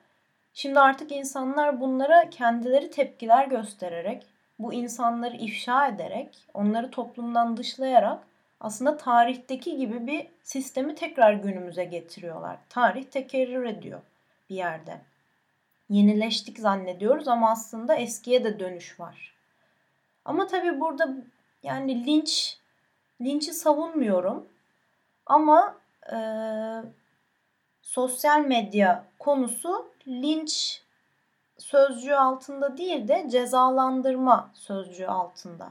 Şimdi 0.53 0.79
artık 0.79 1.11
insanlar 1.11 1.81
bunlara 1.81 2.29
kendileri 2.29 2.89
tepkiler 2.91 3.47
göstererek, 3.47 4.25
bu 4.59 4.73
insanları 4.73 5.35
ifşa 5.35 5.87
ederek, 5.87 6.47
onları 6.53 6.91
toplumdan 6.91 7.57
dışlayarak 7.57 8.23
aslında 8.59 8.97
tarihteki 8.97 9.77
gibi 9.77 10.07
bir 10.07 10.27
sistemi 10.43 10.95
tekrar 10.95 11.33
günümüze 11.33 11.85
getiriyorlar. 11.85 12.57
Tarih 12.69 13.03
tekerrür 13.03 13.65
ediyor 13.65 14.01
bir 14.49 14.55
yerde. 14.55 15.01
Yenileştik 15.89 16.59
zannediyoruz 16.59 17.27
ama 17.27 17.51
aslında 17.51 17.95
eskiye 17.95 18.43
de 18.43 18.59
dönüş 18.59 18.99
var. 18.99 19.33
Ama 20.25 20.47
tabii 20.47 20.79
burada 20.79 21.09
yani 21.63 22.05
linç 22.05 22.57
linçi 23.21 23.53
savunmuyorum. 23.53 24.47
Ama 25.25 25.77
e, 26.13 26.17
sosyal 27.81 28.39
medya 28.39 29.05
konusu 29.19 29.91
linç 30.07 30.81
sözcüğü 31.57 32.13
altında 32.13 32.77
değil 32.77 33.07
de 33.07 33.27
cezalandırma 33.29 34.51
sözcüğü 34.53 35.07
altında. 35.07 35.69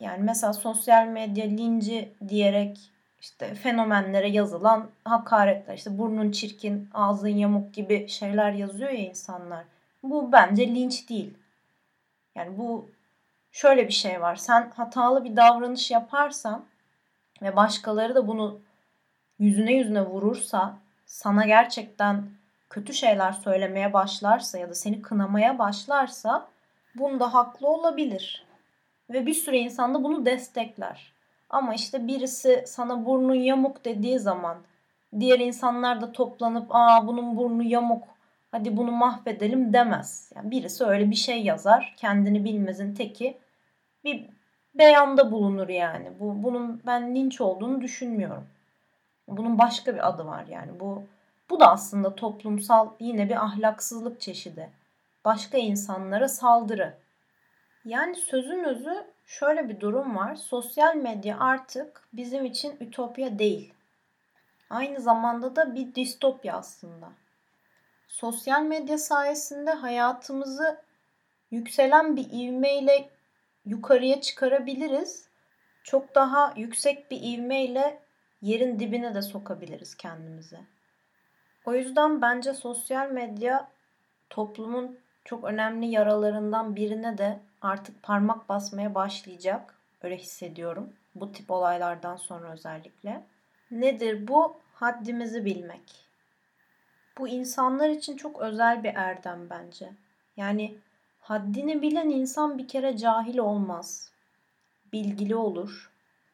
Yani 0.00 0.22
mesela 0.22 0.52
sosyal 0.52 1.06
medya 1.06 1.44
linci 1.44 2.12
diyerek 2.28 2.92
işte 3.20 3.54
fenomenlere 3.54 4.28
yazılan 4.28 4.88
hakaretler 5.04 5.74
işte 5.74 5.98
burnun 5.98 6.30
çirkin, 6.30 6.88
ağzın 6.94 7.28
yamuk 7.28 7.74
gibi 7.74 8.08
şeyler 8.08 8.52
yazıyor 8.52 8.90
ya 8.90 8.98
insanlar. 8.98 9.64
Bu 10.02 10.32
bence 10.32 10.68
linç 10.68 11.08
değil. 11.08 11.34
Yani 12.34 12.58
bu 12.58 12.88
şöyle 13.52 13.88
bir 13.88 13.92
şey 13.92 14.20
var. 14.20 14.36
Sen 14.36 14.72
hatalı 14.76 15.24
bir 15.24 15.36
davranış 15.36 15.90
yaparsan 15.90 16.64
ve 17.42 17.56
başkaları 17.56 18.14
da 18.14 18.28
bunu 18.28 18.60
yüzüne 19.38 19.72
yüzüne 19.72 20.02
vurursa 20.06 20.78
sana 21.06 21.46
gerçekten 21.46 22.24
kötü 22.70 22.94
şeyler 22.94 23.32
söylemeye 23.32 23.92
başlarsa 23.92 24.58
ya 24.58 24.68
da 24.70 24.74
seni 24.74 25.02
kınamaya 25.02 25.58
başlarsa 25.58 26.48
bunda 26.94 27.34
haklı 27.34 27.68
olabilir. 27.68 28.44
Ve 29.10 29.26
bir 29.26 29.34
sürü 29.34 29.56
insan 29.56 29.94
da 29.94 30.04
bunu 30.04 30.26
destekler. 30.26 31.12
Ama 31.50 31.74
işte 31.74 32.06
birisi 32.06 32.64
sana 32.66 33.06
burnun 33.06 33.34
yamuk 33.34 33.84
dediği 33.84 34.18
zaman 34.18 34.56
diğer 35.20 35.38
insanlar 35.38 36.00
da 36.00 36.12
toplanıp 36.12 36.66
aa 36.70 37.06
bunun 37.06 37.36
burnu 37.36 37.62
yamuk 37.62 38.04
hadi 38.50 38.76
bunu 38.76 38.92
mahvedelim 38.92 39.72
demez. 39.72 40.32
Yani 40.36 40.50
birisi 40.50 40.84
öyle 40.84 41.10
bir 41.10 41.16
şey 41.16 41.42
yazar 41.42 41.94
kendini 41.96 42.44
bilmezin 42.44 42.94
teki 42.94 43.38
bir 44.04 44.26
beyanda 44.74 45.32
bulunur 45.32 45.68
yani. 45.68 46.12
Bu, 46.20 46.42
bunun 46.42 46.82
ben 46.86 47.14
linç 47.14 47.40
olduğunu 47.40 47.80
düşünmüyorum. 47.80 48.46
Bunun 49.28 49.58
başka 49.58 49.94
bir 49.94 50.08
adı 50.08 50.26
var 50.26 50.46
yani. 50.46 50.80
Bu 50.80 51.02
bu 51.50 51.60
da 51.60 51.70
aslında 51.70 52.14
toplumsal 52.14 52.90
yine 53.00 53.28
bir 53.28 53.44
ahlaksızlık 53.44 54.20
çeşidi. 54.20 54.70
Başka 55.24 55.58
insanlara 55.58 56.28
saldırı. 56.28 56.94
Yani 57.84 58.14
sözün 58.14 58.64
özü 58.64 59.04
şöyle 59.28 59.68
bir 59.68 59.80
durum 59.80 60.16
var. 60.16 60.34
Sosyal 60.34 60.96
medya 60.96 61.38
artık 61.38 62.08
bizim 62.12 62.44
için 62.44 62.76
ütopya 62.80 63.38
değil. 63.38 63.74
Aynı 64.70 65.00
zamanda 65.00 65.56
da 65.56 65.74
bir 65.74 65.94
distopya 65.94 66.56
aslında. 66.56 67.12
Sosyal 68.08 68.62
medya 68.62 68.98
sayesinde 68.98 69.70
hayatımızı 69.70 70.82
yükselen 71.50 72.16
bir 72.16 72.26
ivmeyle 72.32 73.10
yukarıya 73.64 74.20
çıkarabiliriz. 74.20 75.28
Çok 75.84 76.14
daha 76.14 76.54
yüksek 76.56 77.10
bir 77.10 77.20
ivmeyle 77.22 78.02
yerin 78.42 78.78
dibine 78.78 79.14
de 79.14 79.22
sokabiliriz 79.22 79.96
kendimizi. 79.96 80.58
O 81.64 81.74
yüzden 81.74 82.22
bence 82.22 82.54
sosyal 82.54 83.10
medya 83.10 83.68
toplumun 84.30 84.98
çok 85.24 85.44
önemli 85.44 85.86
yaralarından 85.86 86.76
birine 86.76 87.18
de 87.18 87.40
artık 87.62 88.02
parmak 88.02 88.48
basmaya 88.48 88.94
başlayacak. 88.94 89.74
Öyle 90.02 90.16
hissediyorum. 90.16 90.92
Bu 91.14 91.32
tip 91.32 91.50
olaylardan 91.50 92.16
sonra 92.16 92.52
özellikle. 92.52 93.24
Nedir 93.70 94.28
bu? 94.28 94.56
Haddimizi 94.74 95.44
bilmek. 95.44 96.08
Bu 97.18 97.28
insanlar 97.28 97.88
için 97.88 98.16
çok 98.16 98.40
özel 98.40 98.84
bir 98.84 98.94
erdem 98.94 99.50
bence. 99.50 99.90
Yani 100.36 100.78
haddini 101.20 101.82
bilen 101.82 102.08
insan 102.08 102.58
bir 102.58 102.68
kere 102.68 102.96
cahil 102.96 103.38
olmaz. 103.38 104.10
Bilgili 104.92 105.36
olur, 105.36 105.90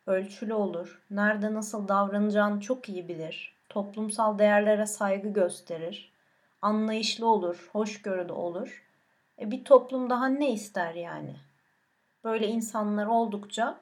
ölçülü 0.06 0.54
olur, 0.54 1.02
nerede 1.10 1.54
nasıl 1.54 1.88
davranacağını 1.88 2.60
çok 2.60 2.88
iyi 2.88 3.08
bilir. 3.08 3.54
Toplumsal 3.68 4.38
değerlere 4.38 4.86
saygı 4.86 5.28
gösterir. 5.28 6.12
Anlayışlı 6.62 7.26
olur, 7.26 7.68
hoşgörülü 7.72 8.32
olur. 8.32 8.84
E 9.40 9.50
bir 9.50 9.64
toplum 9.64 10.10
daha 10.10 10.26
ne 10.26 10.52
ister 10.52 10.94
yani? 10.94 11.36
Böyle 12.24 12.46
insanlar 12.46 13.06
oldukça 13.06 13.80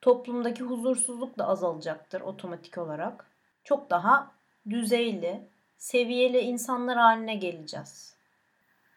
toplumdaki 0.00 0.64
huzursuzluk 0.64 1.38
da 1.38 1.48
azalacaktır 1.48 2.20
otomatik 2.20 2.78
olarak. 2.78 3.26
Çok 3.64 3.90
daha 3.90 4.30
düzeyli, 4.70 5.48
seviyeli 5.78 6.38
insanlar 6.38 6.98
haline 6.98 7.34
geleceğiz. 7.34 8.16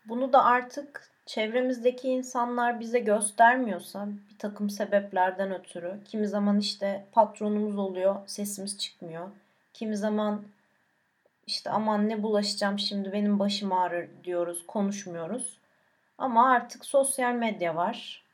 Bunu 0.05 0.33
da 0.33 0.43
artık 0.43 1.11
çevremizdeki 1.25 2.09
insanlar 2.09 2.79
bize 2.79 2.99
göstermiyorsa 2.99 4.07
bir 4.29 4.37
takım 4.37 4.69
sebeplerden 4.69 5.51
ötürü 5.51 6.03
kimi 6.05 6.27
zaman 6.27 6.59
işte 6.59 7.05
patronumuz 7.11 7.77
oluyor 7.77 8.15
sesimiz 8.27 8.77
çıkmıyor. 8.77 9.29
Kimi 9.73 9.97
zaman 9.97 10.43
işte 11.47 11.69
aman 11.69 12.09
ne 12.09 12.23
bulaşacağım 12.23 12.79
şimdi 12.79 13.13
benim 13.13 13.39
başım 13.39 13.73
ağrır 13.73 14.09
diyoruz 14.23 14.67
konuşmuyoruz. 14.67 15.57
Ama 16.17 16.49
artık 16.49 16.85
sosyal 16.85 17.33
medya 17.33 17.75
var. 17.75 18.25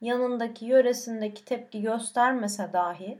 Yanındaki 0.00 0.64
yöresindeki 0.64 1.44
tepki 1.44 1.82
göstermese 1.82 2.72
dahi 2.72 3.18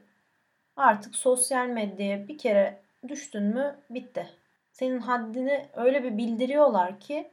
artık 0.77 1.15
sosyal 1.15 1.67
medyaya 1.67 2.29
bir 2.29 2.39
kere 2.39 2.81
düştün 3.09 3.43
mü 3.43 3.77
bitti. 3.91 4.29
Senin 4.73 4.99
haddini 4.99 5.67
öyle 5.75 6.05
bir 6.05 6.19
bildiriyorlar 6.19 7.01
ki 7.01 7.31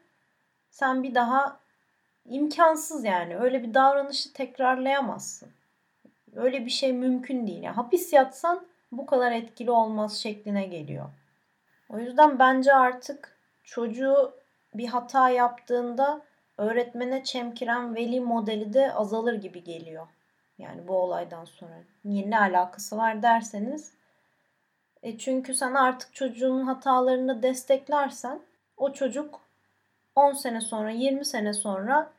sen 0.70 1.04
bir 1.04 1.16
daha 1.16 1.60
imkansız 2.26 3.04
yani 3.04 3.38
öyle 3.38 3.64
bir 3.64 3.74
davranışı 3.74 4.34
tekrarlayamazsın. 4.34 5.50
Öyle 6.36 6.66
bir 6.66 6.72
şey 6.72 6.94
mümkün 6.94 7.48
değil. 7.48 7.64
Yani 7.64 7.76
hapis 7.76 8.14
yatsan 8.14 8.66
bu 8.92 9.06
kadar 9.06 9.32
etkili 9.32 9.72
olmaz 9.72 10.18
şekline 10.18 10.66
geliyor. 10.66 11.06
O 11.90 12.00
yüzden 12.00 12.40
bence 12.40 12.74
artık 12.74 13.38
çocuğu 13.64 14.34
bir 14.74 14.88
hata 14.88 15.30
yaptığında 15.30 16.22
öğretmene 16.58 17.24
çemkiren 17.24 17.96
veli 17.96 18.22
modeli 18.22 18.74
de 18.74 18.94
azalır 18.94 19.34
gibi 19.34 19.64
geliyor. 19.64 20.08
Yani 20.58 20.88
bu 20.88 20.98
olaydan 20.98 21.46
sonra. 21.46 21.74
Niye 22.06 22.30
ne 22.30 22.40
alakası 22.40 22.98
var 22.98 23.22
derseniz. 23.24 23.92
E 25.04 25.18
çünkü 25.18 25.54
sen 25.54 25.74
artık 25.74 26.14
çocuğun 26.14 26.62
hatalarını 26.62 27.44
desteklersen 27.44 28.40
o 28.78 28.94
çocuk 28.94 29.40
10 30.16 30.34
sene 30.34 30.62
sonra 30.62 30.92
20 30.92 31.26
sene 31.26 31.54
sonra 31.54 32.10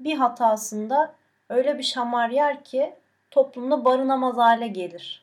bir 0.00 0.16
hatasında 0.16 1.14
öyle 1.48 1.78
bir 1.78 1.82
şamar 1.82 2.30
yer 2.30 2.64
ki 2.64 2.94
toplumda 3.30 3.84
barınamaz 3.84 4.36
hale 4.36 4.68
gelir. 4.68 5.22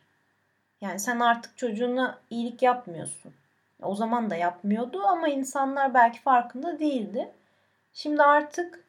Yani 0.81 0.99
sen 0.99 1.19
artık 1.19 1.57
çocuğuna 1.57 2.19
iyilik 2.29 2.61
yapmıyorsun. 2.61 3.33
O 3.85 3.95
zaman 3.95 4.29
da 4.29 4.35
yapmıyordu 4.35 5.03
ama 5.03 5.27
insanlar 5.27 5.93
belki 5.93 6.21
farkında 6.21 6.79
değildi. 6.79 7.31
Şimdi 7.93 8.23
artık 8.23 8.83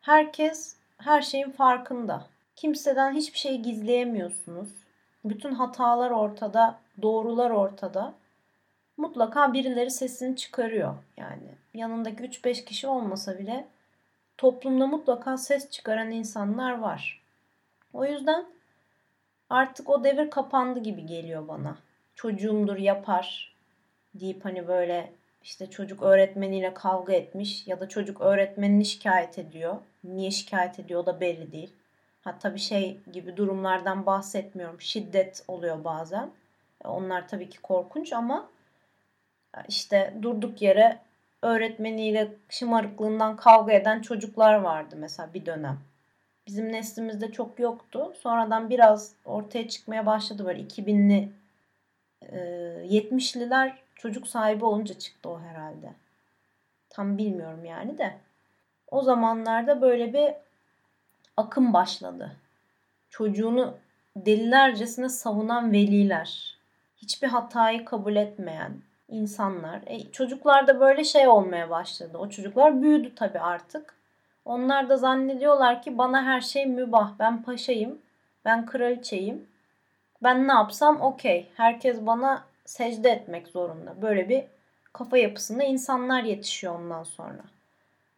herkes 0.00 0.76
her 0.98 1.22
şeyin 1.22 1.50
farkında. 1.50 2.26
Kimseden 2.56 3.12
hiçbir 3.12 3.38
şey 3.38 3.58
gizleyemiyorsunuz. 3.58 4.68
Bütün 5.24 5.52
hatalar 5.52 6.10
ortada, 6.10 6.78
doğrular 7.02 7.50
ortada. 7.50 8.14
Mutlaka 8.96 9.52
birileri 9.52 9.90
sesini 9.90 10.36
çıkarıyor. 10.36 10.94
Yani 11.16 11.54
yanındaki 11.74 12.24
3-5 12.24 12.64
kişi 12.64 12.86
olmasa 12.86 13.38
bile 13.38 13.68
toplumda 14.38 14.86
mutlaka 14.86 15.36
ses 15.36 15.70
çıkaran 15.70 16.10
insanlar 16.10 16.78
var. 16.78 17.22
O 17.92 18.04
yüzden 18.04 18.46
artık 19.50 19.88
o 19.90 20.04
devir 20.04 20.30
kapandı 20.30 20.80
gibi 20.80 21.06
geliyor 21.06 21.48
bana. 21.48 21.76
Çocuğumdur 22.14 22.76
yapar 22.76 23.54
deyip 24.20 24.44
hani 24.44 24.68
böyle 24.68 25.12
işte 25.42 25.70
çocuk 25.70 26.02
öğretmeniyle 26.02 26.74
kavga 26.74 27.12
etmiş 27.12 27.66
ya 27.66 27.80
da 27.80 27.88
çocuk 27.88 28.20
öğretmenini 28.20 28.84
şikayet 28.84 29.38
ediyor. 29.38 29.76
Niye 30.04 30.30
şikayet 30.30 30.78
ediyor 30.78 31.00
o 31.00 31.06
da 31.06 31.20
belli 31.20 31.52
değil. 31.52 31.72
Hatta 32.20 32.54
bir 32.54 32.60
şey 32.60 33.00
gibi 33.12 33.36
durumlardan 33.36 34.06
bahsetmiyorum. 34.06 34.80
Şiddet 34.80 35.44
oluyor 35.48 35.84
bazen. 35.84 36.30
Onlar 36.84 37.28
tabii 37.28 37.48
ki 37.48 37.60
korkunç 37.60 38.12
ama 38.12 38.50
işte 39.68 40.14
durduk 40.22 40.62
yere 40.62 40.98
öğretmeniyle 41.42 42.32
şımarıklığından 42.48 43.36
kavga 43.36 43.72
eden 43.72 44.02
çocuklar 44.02 44.54
vardı 44.54 44.96
mesela 44.98 45.34
bir 45.34 45.46
dönem. 45.46 45.78
Bizim 46.46 46.72
neslimizde 46.72 47.32
çok 47.32 47.58
yoktu. 47.58 48.12
Sonradan 48.20 48.70
biraz 48.70 49.12
ortaya 49.24 49.68
çıkmaya 49.68 50.06
başladı 50.06 50.46
böyle 50.46 50.62
2000'li 50.62 51.28
70'liler 52.22 53.72
çocuk 53.98 54.26
sahibi 54.26 54.64
olunca 54.64 54.98
çıktı 54.98 55.28
o 55.28 55.40
herhalde. 55.40 55.92
Tam 56.90 57.18
bilmiyorum 57.18 57.64
yani 57.64 57.98
de. 57.98 58.18
O 58.90 59.02
zamanlarda 59.02 59.80
böyle 59.80 60.12
bir 60.12 60.34
akım 61.36 61.72
başladı. 61.72 62.36
Çocuğunu 63.10 63.74
delilercesine 64.16 65.08
savunan 65.08 65.72
veliler. 65.72 66.58
Hiçbir 66.96 67.28
hatayı 67.28 67.84
kabul 67.84 68.16
etmeyen 68.16 68.72
insanlar. 69.08 69.80
E, 69.86 70.12
çocuklarda 70.12 70.80
böyle 70.80 71.04
şey 71.04 71.28
olmaya 71.28 71.70
başladı. 71.70 72.18
O 72.18 72.28
çocuklar 72.28 72.82
büyüdü 72.82 73.14
tabii 73.14 73.40
artık. 73.40 73.94
Onlar 74.44 74.88
da 74.88 74.96
zannediyorlar 74.96 75.82
ki 75.82 75.98
bana 75.98 76.24
her 76.24 76.40
şey 76.40 76.66
mübah. 76.66 77.12
Ben 77.18 77.42
paşayım. 77.42 77.98
Ben 78.44 78.66
kraliçeyim. 78.66 79.46
Ben 80.22 80.48
ne 80.48 80.52
yapsam 80.52 81.00
okey. 81.00 81.50
Herkes 81.56 82.06
bana 82.06 82.47
secde 82.68 83.10
etmek 83.10 83.48
zorunda. 83.48 84.02
Böyle 84.02 84.28
bir 84.28 84.44
kafa 84.92 85.18
yapısında 85.18 85.64
insanlar 85.64 86.22
yetişiyor 86.22 86.74
ondan 86.74 87.02
sonra. 87.02 87.42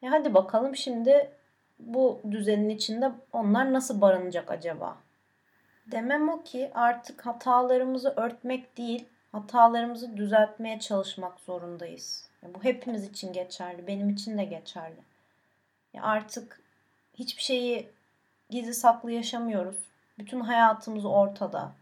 E 0.03 0.07
hadi 0.07 0.35
bakalım 0.35 0.77
şimdi 0.77 1.31
bu 1.79 2.21
düzenin 2.31 2.69
içinde 2.69 3.13
onlar 3.33 3.73
nasıl 3.73 4.01
barınacak 4.01 4.51
acaba? 4.51 4.97
Demem 5.87 6.29
o 6.29 6.43
ki 6.43 6.71
artık 6.75 7.27
hatalarımızı 7.27 8.15
örtmek 8.17 8.77
değil, 8.77 9.05
hatalarımızı 9.33 10.17
düzeltmeye 10.17 10.81
çalışmak 10.81 11.41
zorundayız. 11.41 12.31
Ya 12.43 12.55
bu 12.55 12.65
hepimiz 12.65 13.05
için 13.05 13.33
geçerli, 13.33 13.87
benim 13.87 14.11
için 14.11 14.39
de 14.39 14.45
geçerli. 14.45 15.01
Ya 15.95 16.03
artık 16.03 16.61
hiçbir 17.15 17.43
şeyi 17.43 17.89
gizli 18.51 18.75
saklı 18.75 19.13
yaşamıyoruz. 19.13 19.77
Bütün 20.19 20.41
hayatımız 20.41 21.05
ortada. 21.05 21.73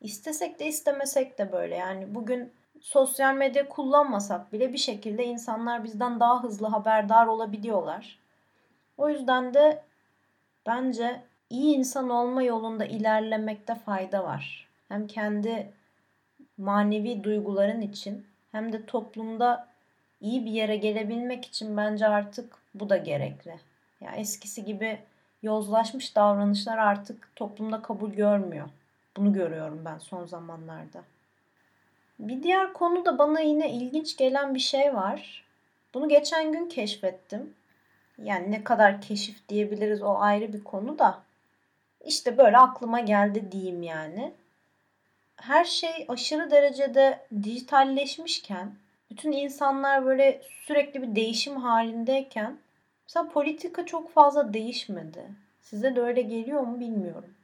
İstesek 0.00 0.58
de 0.58 0.66
istemesek 0.66 1.38
de 1.38 1.52
böyle. 1.52 1.74
Yani 1.74 2.14
bugün 2.14 2.52
sosyal 2.80 3.34
medya 3.34 3.68
kullanmasak 3.68 4.52
bile 4.52 4.72
bir 4.72 4.78
şekilde 4.78 5.24
insanlar 5.24 5.84
bizden 5.84 6.20
daha 6.20 6.42
hızlı 6.42 6.66
haberdar 6.66 7.26
olabiliyorlar. 7.26 8.18
O 8.96 9.08
yüzden 9.08 9.54
de 9.54 9.82
bence 10.66 11.22
iyi 11.50 11.76
insan 11.76 12.10
olma 12.10 12.42
yolunda 12.42 12.84
ilerlemekte 12.84 13.74
fayda 13.74 14.24
var. 14.24 14.68
Hem 14.88 15.06
kendi 15.06 15.72
manevi 16.58 17.24
duyguların 17.24 17.80
için 17.80 18.26
hem 18.52 18.72
de 18.72 18.86
toplumda 18.86 19.68
iyi 20.20 20.44
bir 20.44 20.50
yere 20.50 20.76
gelebilmek 20.76 21.44
için 21.44 21.76
bence 21.76 22.08
artık 22.08 22.56
bu 22.74 22.88
da 22.88 22.96
gerekli. 22.96 23.50
Ya 23.50 23.58
yani 24.00 24.16
eskisi 24.16 24.64
gibi 24.64 24.98
yozlaşmış 25.42 26.16
davranışlar 26.16 26.78
artık 26.78 27.36
toplumda 27.36 27.82
kabul 27.82 28.10
görmüyor. 28.10 28.68
Bunu 29.18 29.32
görüyorum 29.32 29.82
ben 29.84 29.98
son 29.98 30.24
zamanlarda. 30.26 31.02
Bir 32.18 32.42
diğer 32.42 32.72
konu 32.72 33.04
da 33.04 33.18
bana 33.18 33.40
yine 33.40 33.72
ilginç 33.72 34.16
gelen 34.16 34.54
bir 34.54 34.60
şey 34.60 34.94
var. 34.94 35.44
Bunu 35.94 36.08
geçen 36.08 36.52
gün 36.52 36.68
keşfettim. 36.68 37.54
Yani 38.18 38.50
ne 38.50 38.64
kadar 38.64 39.00
keşif 39.00 39.48
diyebiliriz 39.48 40.02
o 40.02 40.14
ayrı 40.18 40.52
bir 40.52 40.64
konu 40.64 40.98
da. 40.98 41.22
İşte 42.04 42.38
böyle 42.38 42.58
aklıma 42.58 43.00
geldi 43.00 43.52
diyeyim 43.52 43.82
yani. 43.82 44.32
Her 45.36 45.64
şey 45.64 46.06
aşırı 46.08 46.50
derecede 46.50 47.26
dijitalleşmişken, 47.42 48.74
bütün 49.10 49.32
insanlar 49.32 50.04
böyle 50.04 50.42
sürekli 50.66 51.02
bir 51.02 51.16
değişim 51.16 51.56
halindeyken 51.56 52.58
mesela 53.06 53.28
politika 53.28 53.86
çok 53.86 54.10
fazla 54.10 54.54
değişmedi. 54.54 55.24
Size 55.62 55.96
de 55.96 56.00
öyle 56.00 56.22
geliyor 56.22 56.60
mu 56.60 56.80
bilmiyorum. 56.80 57.34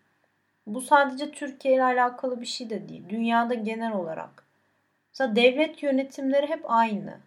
Bu 0.67 0.81
sadece 0.81 1.31
Türkiye 1.31 1.75
ile 1.75 1.85
alakalı 1.85 2.41
bir 2.41 2.47
şey 2.47 2.71
de 2.71 2.89
değil. 2.89 3.03
Dünyada 3.09 3.55
genel 3.55 3.93
olarak. 3.93 4.45
Mesela 5.13 5.37
devlet 5.37 5.83
yönetimleri 5.83 6.47
hep 6.47 6.71
aynı. 6.71 7.19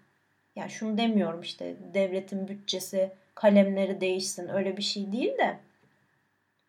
Yani 0.56 0.70
şunu 0.70 0.98
demiyorum 0.98 1.42
işte 1.42 1.76
devletin 1.94 2.48
bütçesi, 2.48 3.12
kalemleri 3.36 4.02
değişsin 4.02 4.50
öyle 4.50 4.78
bir 4.78 4.82
şey 4.82 5.12
değil 5.12 5.38
de. 5.38 5.60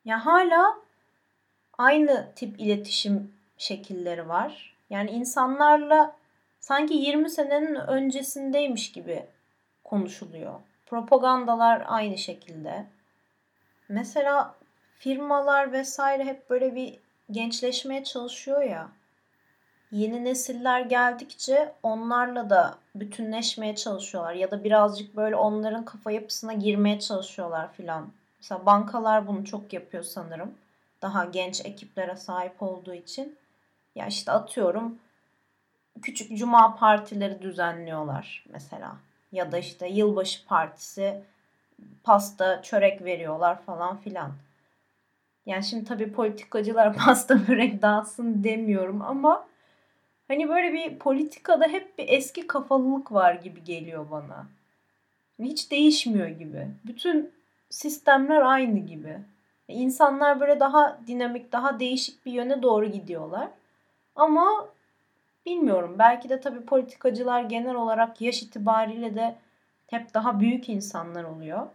Ya 0.05 0.27
hala 0.27 0.79
aynı 1.79 2.29
tip 2.37 2.61
iletişim 2.61 3.33
şekilleri 3.59 4.29
var. 4.29 4.77
Yani 4.91 5.11
insanlarla 5.11 6.17
sanki 6.61 6.95
20 6.95 7.31
senenin 7.31 7.75
öncesindeymiş 7.75 8.93
gibi 8.93 9.27
konuşuluyor. 9.85 10.61
Propagandalar 10.87 11.85
aynı 11.87 12.19
şekilde. 12.19 12.87
Mesela 13.89 14.55
firmalar 14.99 15.73
vesaire 15.73 16.25
hep 16.25 16.51
böyle 16.51 16.75
bir 16.75 16.99
gençleşmeye 17.31 18.05
çalışıyor 18.05 18.63
ya. 18.63 18.89
Yeni 19.91 20.25
nesiller 20.25 20.81
geldikçe 20.81 21.75
onlarla 21.83 22.51
da 22.51 22.79
bütünleşmeye 22.95 23.77
çalışıyorlar 23.77 24.35
ya 24.35 24.51
da 24.51 24.65
birazcık 24.65 25.17
böyle 25.17 25.37
onların 25.37 25.85
kafa 25.85 26.11
yapısına 26.11 26.53
girmeye 26.53 27.01
çalışıyorlar 27.01 27.73
filan. 27.73 28.09
Mesela 28.39 28.67
bankalar 28.67 29.27
bunu 29.27 29.45
çok 29.45 29.73
yapıyor 29.73 30.03
sanırım. 30.03 30.55
Daha 31.03 31.25
genç 31.25 31.61
ekiplere 31.65 32.17
sahip 32.17 32.63
olduğu 32.63 32.95
için. 32.95 33.39
Ya 33.95 34.07
işte 34.07 34.33
atıyorum 34.33 34.99
küçük 36.03 36.39
cuma 36.39 36.77
partileri 36.77 37.43
düzenliyorlar 37.43 38.45
mesela. 38.53 38.97
Ya 39.33 39.53
da 39.53 39.59
işte 39.59 39.89
yılbaşı 39.89 40.47
partisi 40.47 41.23
pasta, 42.05 42.63
çörek 42.63 43.05
veriyorlar 43.05 43.63
falan 43.63 43.97
filan. 43.97 44.33
Yani 45.49 45.65
şimdi 45.65 45.85
tabii 45.85 46.13
politikacılar 46.13 46.97
pasta 47.05 47.49
börek 47.49 47.83
dağıtsın 47.83 48.45
demiyorum 48.45 49.03
ama 49.03 49.47
hani 50.29 50.49
böyle 50.49 50.73
bir 50.73 50.99
politikada 50.99 51.69
hep 51.69 51.99
bir 51.99 52.09
eski 52.09 52.47
kafalılık 52.47 53.13
var 53.13 53.35
gibi 53.35 53.65
geliyor 53.65 54.11
bana. 54.11 54.47
Hiç 55.41 55.71
değişmiyor 55.71 56.29
gibi. 56.29 56.69
Bütün 56.87 57.33
sistemler 57.71 58.41
aynı 58.41 58.79
gibi. 58.79 59.19
İnsanlar 59.69 60.41
böyle 60.41 60.61
daha 60.61 61.01
dinamik, 61.07 61.53
daha 61.53 61.81
değişik 61.81 62.27
bir 62.27 62.33
yöne 62.33 62.63
doğru 62.63 62.87
gidiyorlar. 62.87 63.49
Ama 64.17 64.69
bilmiyorum. 65.47 65.97
Belki 65.99 66.29
de 66.29 66.41
tabii 66.41 66.61
politikacılar 66.61 67.43
genel 67.43 67.75
olarak 67.75 68.21
yaş 68.21 68.43
itibariyle 68.43 69.15
de 69.15 69.37
hep 69.87 70.15
daha 70.15 70.41
büyük 70.41 70.69
insanlar 70.69 71.25
oluyor. 71.25 71.67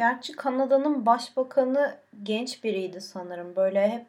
Gerçi 0.00 0.32
Kanada'nın 0.32 1.06
başbakanı 1.06 1.96
genç 2.22 2.64
biriydi 2.64 3.00
sanırım. 3.00 3.56
Böyle 3.56 3.88
hep 3.90 4.06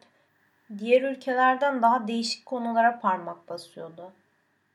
diğer 0.78 1.02
ülkelerden 1.02 1.82
daha 1.82 2.08
değişik 2.08 2.46
konulara 2.46 3.00
parmak 3.00 3.48
basıyordu. 3.48 4.12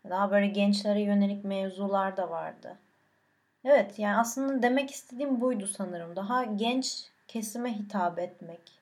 Daha 0.10 0.32
böyle 0.32 0.48
gençlere 0.48 1.02
yönelik 1.02 1.46
mevzular 1.46 2.18
da 2.18 2.30
vardı. 2.30 2.76
Evet 3.66 4.00
yani 4.00 4.18
aslında 4.18 4.62
demek 4.62 4.92
istediğim 4.92 5.42
buydu 5.42 5.68
sanırım. 5.68 6.16
Daha 6.16 6.44
genç 6.44 7.06
kesime 7.28 7.80
hitap 7.80 8.20
etmek. 8.20 8.80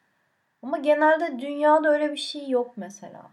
Ama 0.64 0.78
genelde 0.78 1.40
dünyada 1.40 1.90
öyle 1.90 2.12
bir 2.12 2.18
şey 2.18 2.50
yok 2.50 2.74
mesela. 2.76 3.32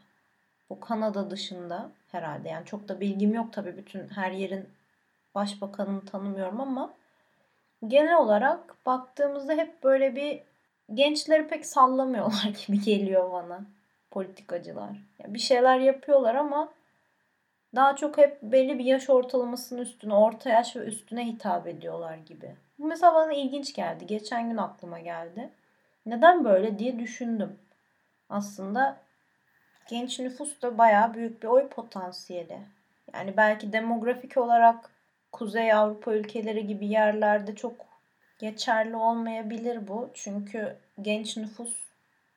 Bu 0.71 0.81
Kanada 0.81 1.31
dışında 1.31 1.91
herhalde. 2.13 2.49
Yani 2.49 2.67
çok 2.67 2.89
da 2.89 3.01
bilgim 3.01 3.35
yok 3.35 3.53
tabii 3.53 3.77
bütün 3.77 4.09
her 4.09 4.31
yerin 4.31 4.69
başbakanını 5.35 6.05
tanımıyorum 6.05 6.61
ama 6.61 6.93
genel 7.89 8.17
olarak 8.17 8.87
baktığımızda 8.87 9.53
hep 9.53 9.85
böyle 9.85 10.17
bir 10.17 10.41
gençleri 10.95 11.49
pek 11.49 11.67
sallamıyorlar 11.67 12.53
gibi 12.67 12.81
geliyor 12.81 13.33
bana 13.33 13.65
politikacılar. 14.11 14.97
Yani 15.19 15.35
bir 15.35 15.39
şeyler 15.39 15.79
yapıyorlar 15.79 16.35
ama 16.35 16.73
daha 17.75 17.97
çok 17.97 18.19
hep 18.19 18.43
belli 18.43 18.79
bir 18.79 18.85
yaş 18.85 19.11
ortalamasının 19.11 19.81
üstüne, 19.81 20.15
orta 20.15 20.51
yaş 20.51 20.77
ve 20.77 20.81
üstüne 20.81 21.27
hitap 21.27 21.67
ediyorlar 21.67 22.15
gibi. 22.17 22.57
Bu 22.79 22.87
mesela 22.87 23.15
bana 23.15 23.33
ilginç 23.33 23.75
geldi. 23.75 24.07
Geçen 24.07 24.51
gün 24.51 24.57
aklıma 24.57 25.01
geldi. 25.01 25.51
Neden 26.07 26.45
böyle 26.45 26.79
diye 26.79 26.99
düşündüm. 26.99 27.59
Aslında 28.29 28.97
genç 29.89 30.19
nüfus 30.19 30.63
da 30.63 30.79
bayağı 30.79 31.15
büyük 31.15 31.43
bir 31.43 31.49
oy 31.49 31.69
potansiyeli. 31.69 32.59
Yani 33.15 33.37
belki 33.37 33.73
demografik 33.73 34.37
olarak 34.37 34.91
Kuzey 35.33 35.73
Avrupa 35.73 36.15
ülkeleri 36.15 36.67
gibi 36.67 36.87
yerlerde 36.87 37.55
çok 37.55 37.75
geçerli 38.39 38.97
olmayabilir 38.97 39.89
bu. 39.89 40.11
Çünkü 40.15 40.77
genç 41.03 41.37
nüfus 41.37 41.75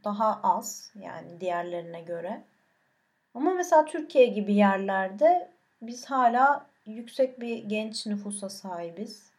daha 0.04 0.40
az 0.44 0.92
yani 1.02 1.42
diğerlerine 1.42 2.02
göre. 2.02 2.42
Ama 3.34 3.54
mesela 3.54 3.86
Türkiye 3.86 4.26
gibi 4.26 4.54
yerlerde 4.54 5.52
biz 5.82 6.06
hala 6.06 6.66
yüksek 6.86 7.40
bir 7.42 7.58
genç 7.64 8.06
nüfusa 8.06 8.50
sahibiz. 8.50 9.32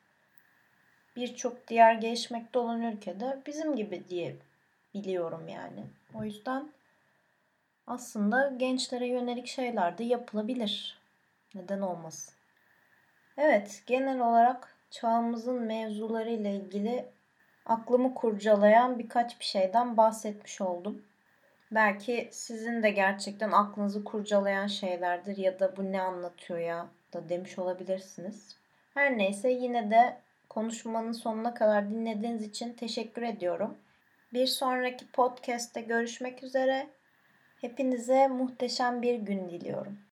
Birçok 1.17 1.69
diğer 1.69 1.95
gelişmekte 1.95 2.59
olan 2.59 2.83
ülkede 2.83 3.43
bizim 3.47 3.77
gibi 3.77 4.09
diye 4.09 4.37
biliyorum 4.95 5.49
yani. 5.49 5.85
O 6.15 6.25
yüzden 6.25 6.69
aslında 7.87 8.53
gençlere 8.57 9.07
yönelik 9.07 9.47
şeyler 9.47 9.99
de 9.99 10.05
yapılabilir. 10.05 10.99
Neden 11.55 11.81
olmasın? 11.81 12.36
Evet, 13.37 13.83
genel 13.87 14.21
olarak 14.21 14.77
çağımızın 14.91 15.63
mevzuları 15.63 16.31
ile 16.31 16.55
ilgili 16.55 17.05
aklımı 17.67 18.15
kurcalayan 18.15 18.99
birkaç 18.99 19.41
bir 19.41 19.45
şeyden 19.45 19.97
bahsetmiş 19.97 20.61
oldum. 20.61 21.03
Belki 21.71 22.29
sizin 22.33 22.83
de 22.83 22.91
gerçekten 22.91 23.53
aklınızı 23.53 24.05
kurcalayan 24.05 24.67
şeylerdir 24.67 25.37
ya 25.37 25.61
da 25.61 25.77
bu 25.77 25.93
ne 25.93 26.03
anlatıyor 26.03 26.61
ya 26.61 26.87
da 27.13 27.29
demiş 27.29 27.59
olabilirsiniz. 27.59 28.57
Her 28.95 29.19
neyse 29.19 29.51
yine 29.51 29.91
de 29.91 30.17
konuşmanın 30.49 31.13
sonuna 31.13 31.55
kadar 31.55 31.91
dinlediğiniz 31.91 32.43
için 32.43 32.73
teşekkür 32.73 33.23
ediyorum. 33.23 33.79
Bir 34.33 34.47
sonraki 34.47 35.11
podcast'te 35.11 35.81
görüşmek 35.81 36.43
üzere. 36.43 36.87
Hepinize 37.61 38.29
muhteşem 38.29 39.03
bir 39.03 39.15
gün 39.15 39.51
diliyorum. 39.51 40.06